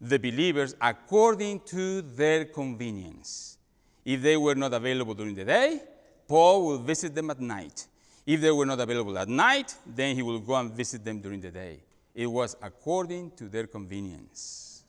the 0.00 0.16
believers 0.16 0.76
according 0.80 1.62
to 1.74 2.02
their 2.02 2.44
convenience. 2.44 3.58
If 4.04 4.22
they 4.22 4.36
were 4.36 4.54
not 4.54 4.72
available 4.72 5.14
during 5.14 5.34
the 5.34 5.44
day, 5.44 5.82
Paul 6.28 6.64
will 6.64 6.78
visit 6.78 7.12
them 7.12 7.30
at 7.30 7.40
night. 7.40 7.88
If 8.24 8.40
they 8.40 8.52
were 8.52 8.66
not 8.66 8.78
available 8.78 9.18
at 9.18 9.28
night, 9.28 9.74
then 9.84 10.14
he 10.14 10.22
will 10.22 10.38
go 10.38 10.54
and 10.54 10.70
visit 10.70 11.04
them 11.04 11.20
during 11.20 11.40
the 11.40 11.50
day. 11.50 11.80
It 12.18 12.26
was 12.26 12.56
according 12.60 13.30
to 13.36 13.48
their 13.48 13.68
convenience. 13.68 14.82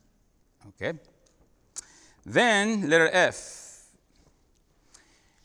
Okay? 0.70 0.98
Then, 2.26 2.90
letter 2.90 3.08
F. 3.14 3.86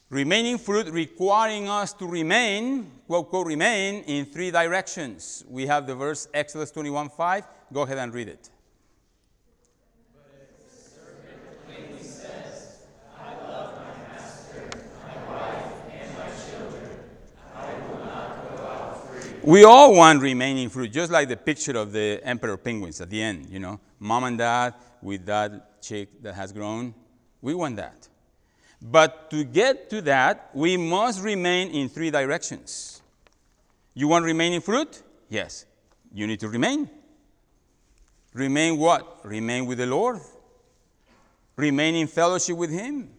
Remaining 0.09 0.57
fruit 0.57 0.87
requiring 0.88 1.68
us 1.68 1.92
to 1.92 2.07
remain, 2.07 2.90
quote, 3.07 3.29
quote, 3.29 3.47
remain 3.47 4.03
in 4.05 4.25
three 4.25 4.51
directions. 4.51 5.44
We 5.47 5.66
have 5.66 5.87
the 5.87 5.94
verse 5.94 6.27
Exodus 6.33 6.70
21 6.70 7.11
5. 7.11 7.44
Go 7.70 7.83
ahead 7.83 7.99
and 7.99 8.14
read 8.14 8.29
it. 8.29 8.49
We 19.47 19.63
all 19.63 19.95
want 19.95 20.23
remaining 20.23 20.71
fruit, 20.71 20.91
just 20.91 21.13
like 21.13 21.29
the 21.29 21.37
picture 21.37 21.77
of 21.77 21.93
the 21.93 22.19
emperor 22.25 22.57
penguins 22.57 23.03
at 23.03 23.11
the 23.11 23.21
end, 23.21 23.51
you 23.51 23.59
know. 23.59 23.79
Mom 23.99 24.25
and 24.25 24.39
dad 24.39 24.73
with 25.03 25.27
that 25.27 25.83
chick 25.83 26.23
that 26.23 26.35
has 26.35 26.51
grown. 26.51 26.95
We 27.43 27.53
want 27.53 27.77
that. 27.77 28.09
But 28.81 29.31
to 29.33 29.45
get 29.45 29.91
to 29.91 30.01
that, 30.03 30.49
we 30.55 30.79
must 30.79 31.23
remain 31.23 31.71
in 31.73 31.91
three 31.91 32.11
directions. 32.11 33.03
You 33.93 34.09
want 34.09 34.25
remaining 34.25 34.63
fruit? 34.63 35.03
Yes. 35.29 35.67
You 36.15 36.27
need 36.27 36.41
to 36.41 36.49
remain. 36.49 36.89
Remain 38.33 38.79
what? 38.79 39.27
Remain 39.27 39.67
with 39.67 39.77
the 39.77 39.87
Lord. 39.87 40.21
Remain 41.57 41.97
in 41.97 42.07
fellowship 42.07 42.57
with 42.57 42.71
Him. 42.71 43.11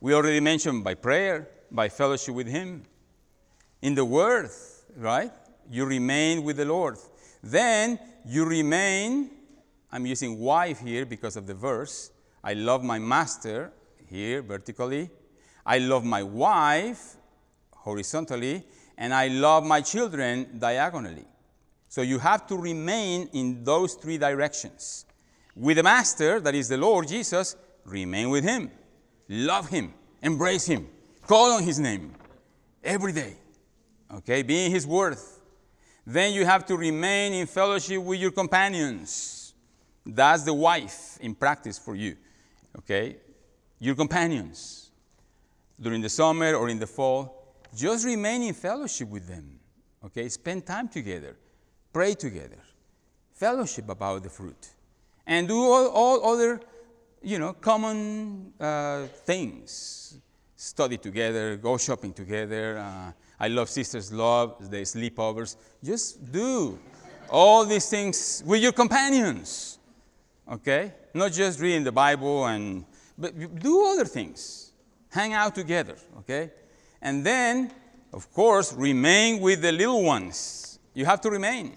We 0.00 0.12
already 0.12 0.40
mentioned 0.40 0.84
by 0.84 0.94
prayer, 0.94 1.48
by 1.70 1.88
fellowship 1.88 2.34
with 2.34 2.46
Him. 2.46 2.84
In 3.80 3.94
the 3.94 4.04
Word, 4.04 4.50
right? 4.96 5.32
You 5.70 5.84
remain 5.84 6.42
with 6.42 6.56
the 6.56 6.64
Lord. 6.64 6.96
Then 7.42 7.98
you 8.26 8.44
remain, 8.44 9.30
I'm 9.90 10.06
using 10.06 10.38
wife 10.38 10.80
here 10.80 11.06
because 11.06 11.36
of 11.36 11.46
the 11.46 11.54
verse. 11.54 12.10
I 12.42 12.54
love 12.54 12.82
my 12.82 12.98
master 12.98 13.72
here 14.06 14.42
vertically. 14.42 15.10
I 15.64 15.78
love 15.78 16.04
my 16.04 16.22
wife 16.22 17.16
horizontally. 17.72 18.64
And 18.98 19.14
I 19.14 19.28
love 19.28 19.64
my 19.64 19.80
children 19.80 20.58
diagonally. 20.58 21.24
So 21.88 22.02
you 22.02 22.18
have 22.18 22.46
to 22.48 22.56
remain 22.56 23.28
in 23.32 23.64
those 23.64 23.94
three 23.94 24.18
directions. 24.18 25.06
With 25.56 25.78
the 25.78 25.82
Master, 25.82 26.38
that 26.40 26.54
is 26.54 26.68
the 26.68 26.76
Lord 26.76 27.08
Jesus, 27.08 27.56
remain 27.84 28.30
with 28.30 28.44
Him. 28.44 28.70
Love 29.28 29.68
Him. 29.68 29.94
Embrace 30.22 30.66
Him. 30.66 30.88
Call 31.26 31.52
on 31.52 31.62
His 31.62 31.78
name 31.78 32.14
every 32.84 33.12
day. 33.12 33.36
Okay? 34.16 34.42
being 34.42 34.70
His 34.70 34.86
worth. 34.86 35.40
Then 36.06 36.32
you 36.32 36.44
have 36.44 36.66
to 36.66 36.76
remain 36.76 37.32
in 37.32 37.46
fellowship 37.46 38.02
with 38.02 38.18
your 38.18 38.30
companions. 38.30 39.54
That's 40.04 40.42
the 40.42 40.54
wife 40.54 41.18
in 41.20 41.34
practice 41.34 41.78
for 41.78 41.94
you. 41.94 42.16
Okay? 42.78 43.16
Your 43.78 43.94
companions. 43.94 44.90
During 45.80 46.00
the 46.00 46.08
summer 46.08 46.54
or 46.54 46.68
in 46.68 46.78
the 46.78 46.86
fall, 46.86 47.54
just 47.74 48.04
remain 48.04 48.42
in 48.42 48.54
fellowship 48.54 49.08
with 49.08 49.28
them. 49.28 49.60
Okay? 50.04 50.28
Spend 50.28 50.66
time 50.66 50.88
together 50.88 51.36
pray 51.92 52.14
together, 52.14 52.58
fellowship 53.32 53.88
about 53.88 54.22
the 54.22 54.28
fruit, 54.28 54.68
and 55.26 55.48
do 55.48 55.56
all, 55.56 55.88
all 55.88 56.32
other, 56.32 56.60
you 57.22 57.38
know, 57.38 57.52
common 57.52 58.52
uh, 58.60 59.06
things. 59.24 60.18
Study 60.56 60.98
together, 60.98 61.56
go 61.56 61.76
shopping 61.78 62.12
together. 62.12 62.78
Uh, 62.78 63.12
I 63.40 63.48
love 63.48 63.68
sisters' 63.68 64.12
love, 64.12 64.70
the 64.70 64.82
sleepovers. 64.82 65.56
Just 65.82 66.30
do 66.30 66.78
all 67.28 67.64
these 67.64 67.88
things 67.88 68.42
with 68.46 68.62
your 68.62 68.72
companions, 68.72 69.78
okay? 70.50 70.92
Not 71.14 71.32
just 71.32 71.58
reading 71.58 71.82
the 71.82 71.92
Bible 71.92 72.46
and, 72.46 72.84
but 73.16 73.58
do 73.58 73.86
other 73.86 74.04
things. 74.04 74.72
Hang 75.08 75.32
out 75.32 75.54
together, 75.54 75.96
okay? 76.18 76.50
And 77.00 77.24
then, 77.24 77.72
of 78.12 78.30
course, 78.32 78.72
remain 78.74 79.40
with 79.40 79.62
the 79.62 79.72
little 79.72 80.04
ones. 80.04 80.78
You 80.94 81.06
have 81.06 81.20
to 81.22 81.30
remain 81.30 81.76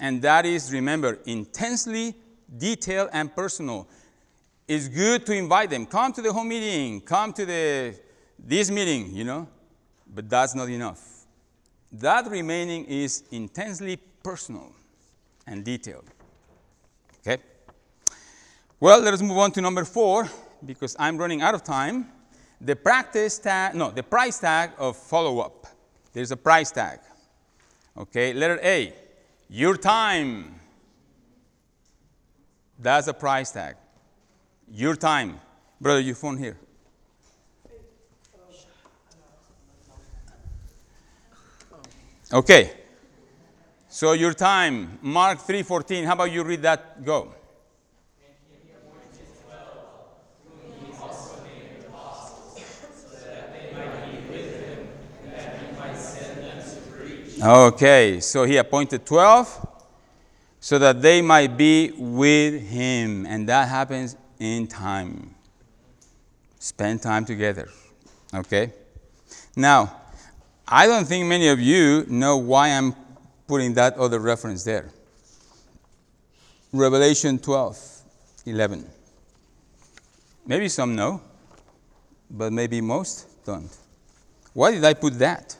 and 0.00 0.20
that 0.22 0.44
is, 0.46 0.72
remember, 0.72 1.18
intensely 1.24 2.14
detailed 2.56 3.10
and 3.12 3.34
personal. 3.34 3.88
It's 4.66 4.88
good 4.88 5.24
to 5.26 5.32
invite 5.32 5.70
them. 5.70 5.86
Come 5.86 6.12
to 6.14 6.22
the 6.22 6.32
home 6.32 6.48
meeting, 6.48 7.00
come 7.00 7.32
to 7.34 7.46
the 7.46 7.94
this 8.38 8.70
meeting, 8.70 9.14
you 9.14 9.24
know, 9.24 9.48
but 10.12 10.28
that's 10.28 10.54
not 10.54 10.68
enough. 10.68 11.26
That 11.92 12.28
remaining 12.28 12.84
is 12.86 13.24
intensely 13.30 13.96
personal 14.22 14.72
and 15.46 15.64
detailed. 15.64 16.04
Okay? 17.20 17.42
Well, 18.80 19.00
let 19.00 19.14
us 19.14 19.22
move 19.22 19.38
on 19.38 19.52
to 19.52 19.60
number 19.60 19.84
four 19.84 20.28
because 20.64 20.96
I'm 20.98 21.16
running 21.16 21.42
out 21.42 21.54
of 21.54 21.62
time. 21.62 22.08
The 22.60 22.74
practice 22.74 23.38
tag, 23.38 23.74
no, 23.74 23.90
the 23.90 24.02
price 24.02 24.38
tag 24.38 24.70
of 24.78 24.96
follow 24.96 25.40
up. 25.40 25.66
There's 26.12 26.30
a 26.30 26.36
price 26.36 26.70
tag. 26.70 27.00
Okay, 27.96 28.32
letter 28.32 28.58
A 28.62 28.92
your 29.48 29.76
time. 29.76 30.60
That's 32.78 33.06
a 33.06 33.14
price 33.14 33.52
tag. 33.52 33.76
Your 34.68 34.96
time. 34.96 35.40
Brother, 35.80 36.00
your 36.00 36.14
phone 36.14 36.38
here. 36.38 36.56
Okay. 42.34 42.72
So 43.88 44.12
your 44.12 44.34
time, 44.34 44.98
Mark 45.00 45.38
3:14. 45.38 46.04
How 46.04 46.14
about 46.14 46.32
you 46.32 46.42
read 46.42 46.62
that? 46.62 47.04
Go. 47.04 47.32
Okay, 57.40 58.20
so 58.20 58.44
he 58.44 58.56
appointed 58.56 59.04
12 59.04 59.68
so 60.60 60.78
that 60.78 61.02
they 61.02 61.20
might 61.20 61.58
be 61.58 61.92
with 61.96 62.62
him. 62.62 63.26
And 63.26 63.46
that 63.48 63.68
happens 63.68 64.16
in 64.40 64.66
time. 64.66 65.34
Spend 66.58 67.02
time 67.02 67.26
together. 67.26 67.68
Okay? 68.32 68.72
Now, 69.54 70.03
I 70.74 70.88
don't 70.88 71.04
think 71.04 71.24
many 71.26 71.46
of 71.46 71.60
you 71.60 72.04
know 72.08 72.36
why 72.36 72.70
I'm 72.70 72.96
putting 73.46 73.74
that 73.74 73.96
other 73.96 74.18
reference 74.18 74.64
there. 74.64 74.90
Revelation 76.72 77.38
12, 77.38 77.78
11. 78.46 78.84
Maybe 80.44 80.68
some 80.68 80.96
know, 80.96 81.22
but 82.28 82.52
maybe 82.52 82.80
most 82.80 83.28
don't. 83.44 83.70
Why 84.52 84.72
did 84.72 84.84
I 84.84 84.94
put 84.94 85.16
that? 85.20 85.56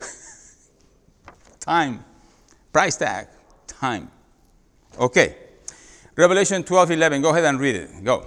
Time. 1.58 2.04
Price 2.72 2.96
tag. 2.96 3.26
Time. 3.66 4.12
Okay. 4.96 5.34
Revelation 6.14 6.62
12 6.62 6.92
11. 6.92 7.20
Go 7.20 7.30
ahead 7.30 7.46
and 7.46 7.58
read 7.58 7.74
it. 7.74 8.04
Go. 8.04 8.24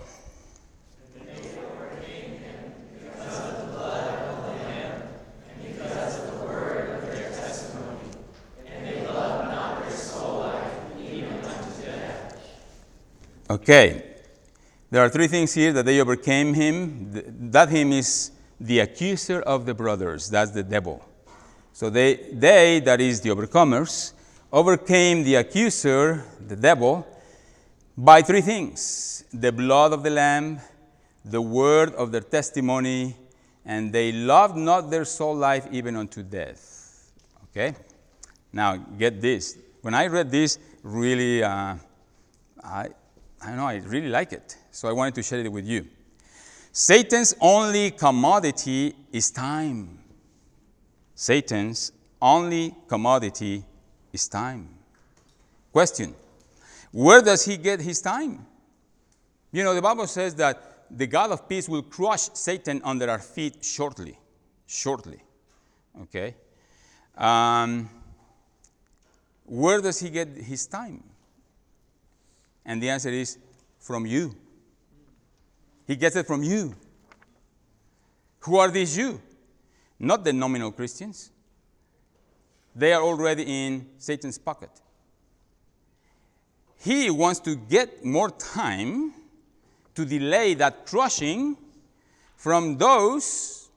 Okay. 13.51 14.03
There 14.91 15.03
are 15.03 15.09
three 15.09 15.27
things 15.27 15.53
here 15.53 15.73
that 15.73 15.85
they 15.85 15.99
overcame 15.99 16.53
him. 16.53 17.51
That 17.51 17.67
him 17.67 17.91
is 17.91 18.31
the 18.61 18.79
accuser 18.79 19.41
of 19.41 19.65
the 19.65 19.73
brothers. 19.73 20.29
That's 20.29 20.51
the 20.51 20.63
devil. 20.63 21.03
So 21.73 21.89
they, 21.89 22.15
they, 22.31 22.79
that 22.79 23.01
is 23.01 23.19
the 23.19 23.29
overcomers, 23.29 24.13
overcame 24.53 25.23
the 25.25 25.35
accuser, 25.35 26.23
the 26.47 26.55
devil, 26.55 27.05
by 27.97 28.21
three 28.21 28.39
things 28.39 29.25
the 29.33 29.51
blood 29.51 29.91
of 29.91 30.03
the 30.03 30.11
Lamb, 30.11 30.61
the 31.25 31.41
word 31.41 31.93
of 31.95 32.13
their 32.13 32.21
testimony, 32.21 33.17
and 33.65 33.91
they 33.91 34.13
loved 34.13 34.55
not 34.55 34.89
their 34.89 35.05
soul 35.05 35.35
life 35.35 35.67
even 35.71 35.97
unto 35.97 36.23
death. 36.23 37.11
Okay? 37.49 37.75
Now, 38.53 38.77
get 38.77 39.21
this. 39.21 39.57
When 39.81 39.93
I 39.93 40.07
read 40.07 40.31
this, 40.31 40.57
really, 40.83 41.43
uh, 41.43 41.75
I, 42.63 42.89
I 43.43 43.47
don't 43.47 43.57
know, 43.57 43.67
I 43.67 43.77
really 43.77 44.09
like 44.09 44.33
it. 44.33 44.57
So 44.71 44.87
I 44.87 44.91
wanted 44.91 45.15
to 45.15 45.23
share 45.23 45.39
it 45.39 45.51
with 45.51 45.65
you. 45.65 45.87
Satan's 46.71 47.35
only 47.41 47.91
commodity 47.91 48.95
is 49.11 49.31
time. 49.31 49.99
Satan's 51.15 51.91
only 52.21 52.75
commodity 52.87 53.63
is 54.13 54.27
time. 54.27 54.69
Question 55.71 56.13
Where 56.91 57.21
does 57.21 57.45
he 57.45 57.57
get 57.57 57.81
his 57.81 58.01
time? 58.01 58.45
You 59.51 59.63
know, 59.63 59.73
the 59.73 59.81
Bible 59.81 60.07
says 60.07 60.35
that 60.35 60.87
the 60.89 61.07
God 61.07 61.31
of 61.31 61.47
peace 61.47 61.67
will 61.67 61.83
crush 61.83 62.29
Satan 62.33 62.81
under 62.83 63.09
our 63.09 63.19
feet 63.19 63.63
shortly. 63.63 64.17
Shortly. 64.65 65.21
Okay? 66.03 66.35
Um, 67.17 67.89
where 69.45 69.81
does 69.81 69.99
he 69.99 70.09
get 70.09 70.29
his 70.29 70.67
time? 70.67 71.03
And 72.65 72.81
the 72.81 72.89
answer 72.89 73.09
is 73.09 73.37
from 73.79 74.05
you. 74.05 74.35
He 75.87 75.95
gets 75.95 76.15
it 76.15 76.27
from 76.27 76.43
you. 76.43 76.75
Who 78.41 78.57
are 78.57 78.71
these 78.71 78.97
you? 78.97 79.21
not 80.01 80.23
the 80.23 80.33
nominal 80.33 80.71
Christians. 80.71 81.31
They 82.75 82.91
are 82.91 83.03
already 83.03 83.43
in 83.43 83.85
Satan's 83.97 84.37
pocket. 84.37 84.71
He 86.79 87.11
wants 87.11 87.39
to 87.41 87.55
get 87.55 88.03
more 88.03 88.31
time 88.31 89.13
to 89.93 90.03
delay 90.05 90.55
that 90.55 90.87
crushing 90.87 91.55
from 92.35 92.79
those 92.79 93.69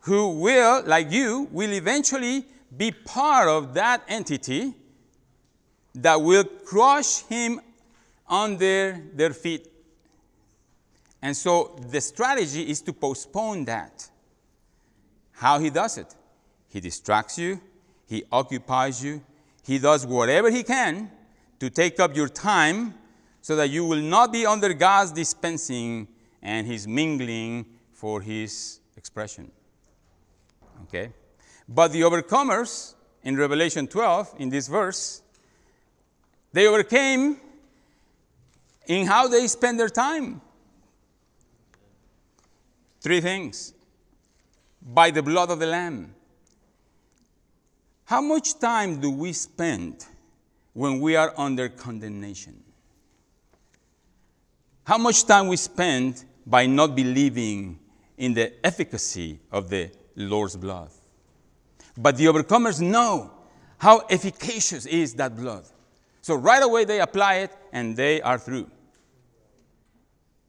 who 0.00 0.38
will, 0.38 0.84
like 0.86 1.10
you, 1.10 1.48
will 1.50 1.72
eventually 1.72 2.46
be 2.76 2.92
part 2.92 3.48
of 3.48 3.74
that 3.74 4.02
entity 4.06 4.74
that 5.96 6.22
will 6.22 6.44
crush 6.44 7.22
him 7.22 7.60
under 8.28 9.02
their 9.14 9.32
feet. 9.32 9.68
And 11.22 11.36
so 11.36 11.76
the 11.90 12.00
strategy 12.00 12.70
is 12.70 12.80
to 12.82 12.92
postpone 12.92 13.64
that. 13.64 14.08
How 15.32 15.58
he 15.58 15.70
does 15.70 15.98
it? 15.98 16.14
He 16.68 16.80
distracts 16.80 17.38
you, 17.38 17.60
he 18.06 18.24
occupies 18.30 19.02
you, 19.02 19.22
he 19.64 19.78
does 19.78 20.06
whatever 20.06 20.50
he 20.50 20.62
can 20.62 21.10
to 21.60 21.70
take 21.70 22.00
up 22.00 22.14
your 22.14 22.28
time 22.28 22.94
so 23.40 23.56
that 23.56 23.70
you 23.70 23.84
will 23.84 24.00
not 24.00 24.32
be 24.32 24.46
under 24.46 24.72
God's 24.74 25.12
dispensing 25.12 26.08
and 26.42 26.66
his 26.66 26.86
mingling 26.86 27.66
for 27.92 28.20
his 28.20 28.80
expression. 28.96 29.50
Okay? 30.84 31.12
But 31.68 31.92
the 31.92 32.02
overcomers 32.02 32.94
in 33.22 33.36
Revelation 33.36 33.86
12, 33.86 34.34
in 34.38 34.48
this 34.48 34.68
verse, 34.68 35.22
they 36.52 36.66
overcame 36.66 37.38
in 38.88 39.06
how 39.06 39.28
they 39.28 39.46
spend 39.46 39.78
their 39.78 39.88
time. 39.88 40.40
Three 43.00 43.20
things 43.20 43.74
by 44.82 45.10
the 45.10 45.22
blood 45.22 45.50
of 45.50 45.60
the 45.60 45.66
Lamb. 45.66 46.14
How 48.06 48.22
much 48.22 48.58
time 48.58 49.00
do 49.00 49.10
we 49.10 49.32
spend 49.34 50.06
when 50.72 50.98
we 51.00 51.14
are 51.14 51.32
under 51.36 51.68
condemnation? 51.68 52.64
How 54.84 54.96
much 54.96 55.26
time 55.26 55.48
we 55.48 55.56
spend 55.56 56.24
by 56.46 56.64
not 56.64 56.96
believing 56.96 57.78
in 58.16 58.32
the 58.32 58.66
efficacy 58.66 59.38
of 59.52 59.68
the 59.68 59.90
Lord's 60.16 60.56
blood? 60.56 60.88
But 61.98 62.16
the 62.16 62.24
overcomers 62.24 62.80
know 62.80 63.30
how 63.76 64.06
efficacious 64.08 64.86
is 64.86 65.14
that 65.14 65.36
blood. 65.36 65.64
So 66.22 66.34
right 66.34 66.62
away 66.62 66.86
they 66.86 67.00
apply 67.00 67.34
it 67.36 67.56
and 67.72 67.94
they 67.94 68.22
are 68.22 68.38
through. 68.38 68.70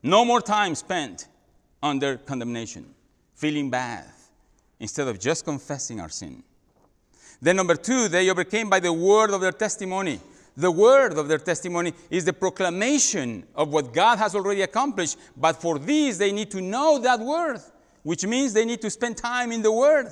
No 0.02 0.24
more 0.24 0.42
time 0.42 0.76
spent 0.76 1.28
under 1.84 2.18
condemnation, 2.18 2.94
feeling 3.36 3.70
bad, 3.70 4.06
instead 4.80 5.08
of 5.08 5.20
just 5.20 5.46
confessing 5.46 6.00
our 6.00 6.10
sin. 6.10 6.44
Then, 7.42 7.56
number 7.56 7.76
two, 7.76 8.08
they 8.08 8.30
overcame 8.30 8.70
by 8.70 8.80
the 8.80 8.92
word 8.92 9.30
of 9.32 9.42
their 9.42 9.52
testimony. 9.52 10.20
The 10.58 10.72
word 10.72 11.18
of 11.18 11.28
their 11.30 11.38
testimony 11.38 11.94
is 12.10 12.26
the 12.26 12.34
proclamation 12.34 13.46
of 13.56 13.72
what 13.72 13.94
God 13.94 14.18
has 14.18 14.36
already 14.36 14.62
accomplished. 14.62 15.18
But 15.38 15.62
for 15.62 15.80
these, 15.80 16.18
they 16.18 16.34
need 16.34 16.52
to 16.52 16.62
know 16.62 17.00
that 17.00 17.20
word, 17.20 17.62
which 18.04 18.26
means 18.26 18.52
they 18.52 18.66
need 18.66 18.82
to 18.82 18.90
spend 18.90 19.16
time 19.16 19.54
in 19.54 19.62
the 19.62 19.72
word. 19.72 20.08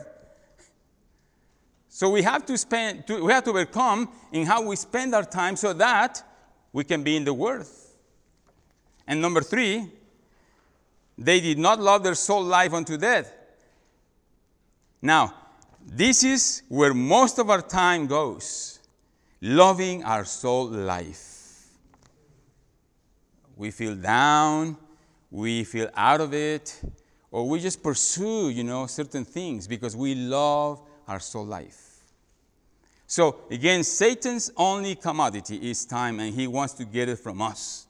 So 1.90 2.10
we 2.10 2.22
have 2.22 2.46
to 2.46 2.58
spend, 2.58 3.04
we 3.10 3.32
have 3.32 3.44
to 3.46 3.50
overcome 3.50 4.10
in 4.32 4.46
how 4.46 4.62
we 4.62 4.76
spend 4.76 5.14
our 5.16 5.24
time 5.24 5.56
so 5.56 5.74
that 5.74 6.24
we 6.72 6.84
can 6.84 7.04
be 7.04 7.18
in 7.18 7.26
the 7.26 7.34
word. 7.34 7.66
And 9.08 9.22
number 9.22 9.42
three, 9.42 9.90
they 11.18 11.40
did 11.40 11.58
not 11.58 11.80
love 11.80 12.04
their 12.04 12.16
soul 12.16 12.44
life 12.44 12.74
unto 12.74 12.98
death. 12.98 13.34
Now, 15.02 15.34
this 15.82 16.24
is 16.24 16.64
where 16.68 16.94
most 16.94 17.40
of 17.40 17.50
our 17.50 17.62
time 17.62 18.08
goes 18.08 18.80
loving 19.42 20.04
our 20.04 20.26
soul 20.26 20.66
life. 20.66 21.68
We 23.56 23.72
feel 23.72 23.96
down, 23.96 24.78
we 25.32 25.64
feel 25.64 25.90
out 25.96 26.22
of 26.22 26.34
it, 26.34 26.80
or 27.32 27.48
we 27.48 27.60
just 27.60 27.82
pursue, 27.82 28.50
you 28.50 28.64
know, 28.64 28.86
certain 28.88 29.26
things 29.26 29.68
because 29.68 29.96
we 29.96 30.14
love 30.16 30.82
our 31.08 31.20
soul 31.20 31.46
life. 31.46 31.84
So, 33.08 33.38
again, 33.50 33.84
Satan's 33.84 34.52
only 34.58 34.96
commodity 34.96 35.72
is 35.72 35.86
time, 35.86 36.20
and 36.20 36.34
he 36.34 36.46
wants 36.46 36.74
to 36.74 36.86
get 36.86 37.08
it 37.08 37.18
from 37.18 37.42
us 37.42 37.87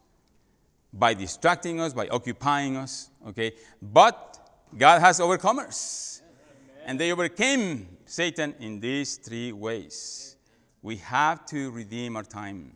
by 0.93 1.13
distracting 1.13 1.79
us, 1.79 1.93
by 1.93 2.07
occupying 2.07 2.77
us, 2.77 3.09
okay? 3.27 3.53
But 3.81 4.39
God 4.77 4.99
has 4.99 5.19
overcomers, 5.19 6.21
and 6.85 6.99
they 6.99 7.11
overcame 7.11 7.97
Satan 8.05 8.55
in 8.59 8.79
these 8.79 9.17
three 9.17 9.51
ways. 9.51 10.35
We 10.81 10.97
have 10.97 11.45
to 11.47 11.71
redeem 11.71 12.15
our 12.15 12.23
time. 12.23 12.73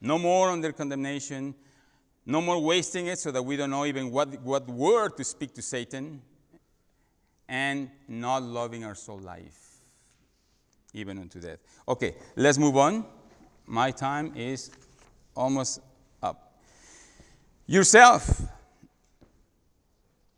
No 0.00 0.18
more 0.18 0.50
under 0.50 0.72
condemnation, 0.72 1.54
no 2.26 2.40
more 2.40 2.58
wasting 2.58 3.06
it 3.06 3.18
so 3.18 3.30
that 3.30 3.42
we 3.42 3.56
don't 3.56 3.70
know 3.70 3.86
even 3.86 4.10
what, 4.10 4.40
what 4.42 4.68
word 4.68 5.16
to 5.16 5.24
speak 5.24 5.54
to 5.54 5.62
Satan, 5.62 6.20
and 7.48 7.90
not 8.08 8.42
loving 8.42 8.84
our 8.84 8.94
soul 8.94 9.18
life, 9.18 9.80
even 10.92 11.18
unto 11.18 11.40
death. 11.40 11.58
Okay, 11.88 12.16
let's 12.34 12.58
move 12.58 12.76
on. 12.76 13.04
My 13.66 13.90
time 13.90 14.32
is 14.36 14.70
almost. 15.34 15.80
Yourself. 17.66 18.42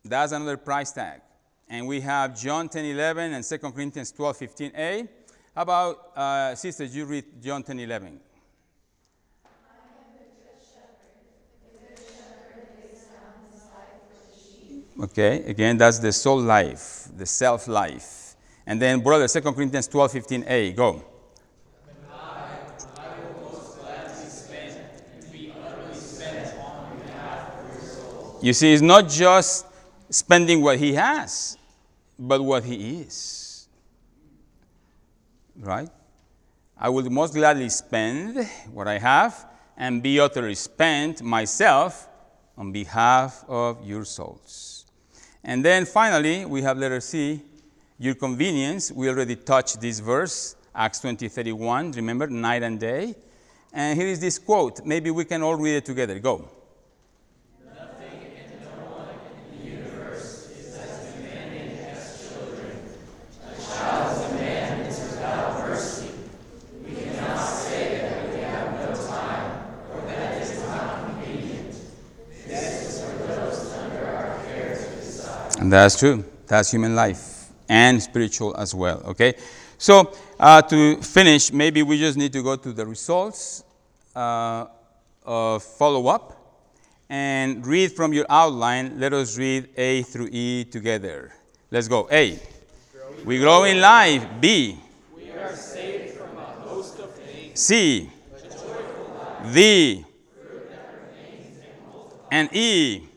That's 0.05 0.33
another 0.33 0.57
price 0.57 0.93
tag. 0.93 1.21
And 1.69 1.87
we 1.87 2.01
have 2.01 2.39
John 2.39 2.69
10 2.69 2.85
11 2.85 3.35
and 3.35 3.45
2 3.45 3.59
Corinthians 3.59 4.11
12 4.13 4.39
15a. 4.39 5.09
How 5.55 5.63
about, 5.63 6.17
uh, 6.17 6.55
sisters, 6.55 6.97
you 6.97 7.05
read 7.05 7.25
John 7.43 7.63
10 7.63 7.81
11. 7.81 8.21
Okay, 15.01 15.45
again, 15.45 15.77
that's 15.77 16.01
the 16.01 16.11
soul 16.11 16.41
life, 16.41 17.09
the 17.17 17.25
self 17.27 17.69
life. 17.69 18.35
And 18.67 18.83
then, 18.83 19.01
brother, 19.01 19.29
2 19.29 19.41
Corinthians 19.53 19.87
12 19.87 20.13
15a. 20.13 20.75
Go. 20.75 21.05
You 28.41 28.53
see, 28.53 28.73
it's 28.73 28.83
not 28.83 29.09
just 29.09 29.67
spending 30.11 30.63
what 30.63 30.79
he 30.79 30.95
has, 30.95 31.59
but 32.19 32.43
what 32.43 32.65
he 32.65 33.01
is. 33.01 33.69
Right? 35.59 35.89
I 36.77 36.89
will 36.89 37.11
most 37.11 37.35
gladly 37.35 37.69
spend 37.69 38.49
what 38.73 38.87
I 38.87 38.99
have 38.99 39.47
and 39.77 40.03
be 40.03 40.21
utterly 40.21 40.55
spent 40.55 41.21
myself 41.23 42.09
on 42.57 42.71
behalf 42.71 43.45
of 43.49 43.85
your 43.85 44.05
souls. 44.05 44.87
And 45.43 45.65
then 45.65 45.85
finally, 45.85 46.45
we 46.45 46.63
have 46.63 46.79
letter 46.79 47.01
C, 47.01 47.43
your 47.99 48.15
convenience. 48.15 48.93
We 48.93 49.09
already 49.09 49.35
touched 49.35 49.81
this 49.81 49.99
verse, 49.99 50.55
Acts 50.75 51.01
20 51.01 51.29
31. 51.29 51.93
Remember, 51.93 52.29
night 52.29 52.63
and 52.63 52.79
day. 52.79 53.17
And 53.73 53.99
here 53.99 54.09
is 54.09 54.21
this 54.21 54.39
quote. 54.39 54.85
Maybe 54.85 55.11
we 55.11 55.25
can 55.25 55.43
all 55.43 55.57
read 55.57 55.77
it 55.77 55.85
together. 55.85 56.19
Go. 56.21 56.49
That's 75.73 75.99
true. 75.99 76.25
That's 76.47 76.71
human 76.71 76.95
life 76.95 77.51
and 77.69 78.03
spiritual 78.03 78.57
as 78.57 78.75
well. 78.75 79.03
Okay? 79.07 79.35
So, 79.77 80.13
uh, 80.41 80.63
to 80.63 81.01
finish, 81.03 81.53
maybe 81.53 81.83
we 81.83 81.99
just 81.99 82.17
need 82.17 82.33
to 82.33 82.43
go 82.43 82.57
to 82.57 82.73
the 82.73 82.87
results 82.87 83.63
uh, 84.15 84.67
of 85.25 85.63
follow 85.63 86.09
up 86.09 86.35
and 87.09 87.67
read 87.67 87.93
from 87.93 88.13
your 88.13 88.27
outline. 88.29 88.99
Let 88.99 89.13
us 89.13 89.39
read 89.39 89.69
A 89.77 90.03
through 90.03 90.29
E 90.33 90.65
together. 90.65 91.33
Let's 91.71 91.89
go. 91.89 92.09
A. 92.11 92.39
We 93.25 93.39
grow 93.39 93.65
in 93.65 93.81
life. 93.81 94.27
B. 94.41 94.79
We 95.15 95.31
are 95.33 95.55
saved 95.55 96.17
from 96.17 96.37
a 96.37 96.45
host 96.67 96.99
of 96.99 97.13
things. 97.15 97.61
C. 97.61 98.11
D. 99.53 100.05
And 102.31 102.49
E. 102.55 103.08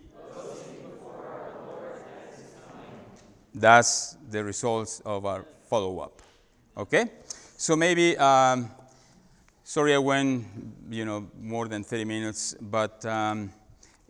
That's 3.61 4.17
the 4.27 4.43
results 4.43 5.01
of 5.05 5.23
our 5.25 5.45
follow 5.69 5.99
up. 5.99 6.23
Okay? 6.75 7.05
So 7.57 7.75
maybe, 7.75 8.17
um, 8.17 8.71
sorry 9.63 9.93
I 9.93 9.99
went, 9.99 10.47
you 10.89 11.05
know, 11.05 11.29
more 11.39 11.67
than 11.67 11.83
30 11.83 12.05
minutes, 12.05 12.55
but 12.59 13.05
um, 13.05 13.51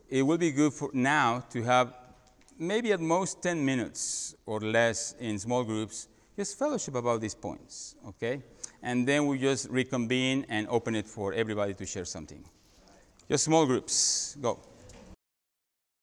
it 0.10 0.22
will 0.22 0.38
be 0.38 0.52
good 0.52 0.72
for 0.72 0.89
now 0.93 1.43
to 1.49 1.62
have 1.64 1.93
maybe 2.58 2.93
at 2.93 3.02
most 3.02 3.43
10 3.43 3.66
minutes 3.66 4.36
or 4.45 4.62
less 4.62 5.16
in 5.20 5.38
small 5.38 5.66
groups, 5.66 6.08
just 6.38 6.58
fellowship 6.58 6.95
about 6.95 7.20
these 7.20 7.36
points, 7.36 7.95
okay? 8.08 8.41
And 8.82 9.06
then 9.06 9.28
we 9.28 9.38
just 9.38 9.70
reconvene 9.70 10.45
and 10.47 10.66
open 10.70 10.95
it 10.95 11.06
for 11.06 11.34
everybody 11.34 11.74
to 11.74 11.86
share 11.86 12.06
something. 12.06 12.45
Just 13.30 13.43
small 13.43 13.66
groups. 13.66 14.38
Go. 14.41 14.60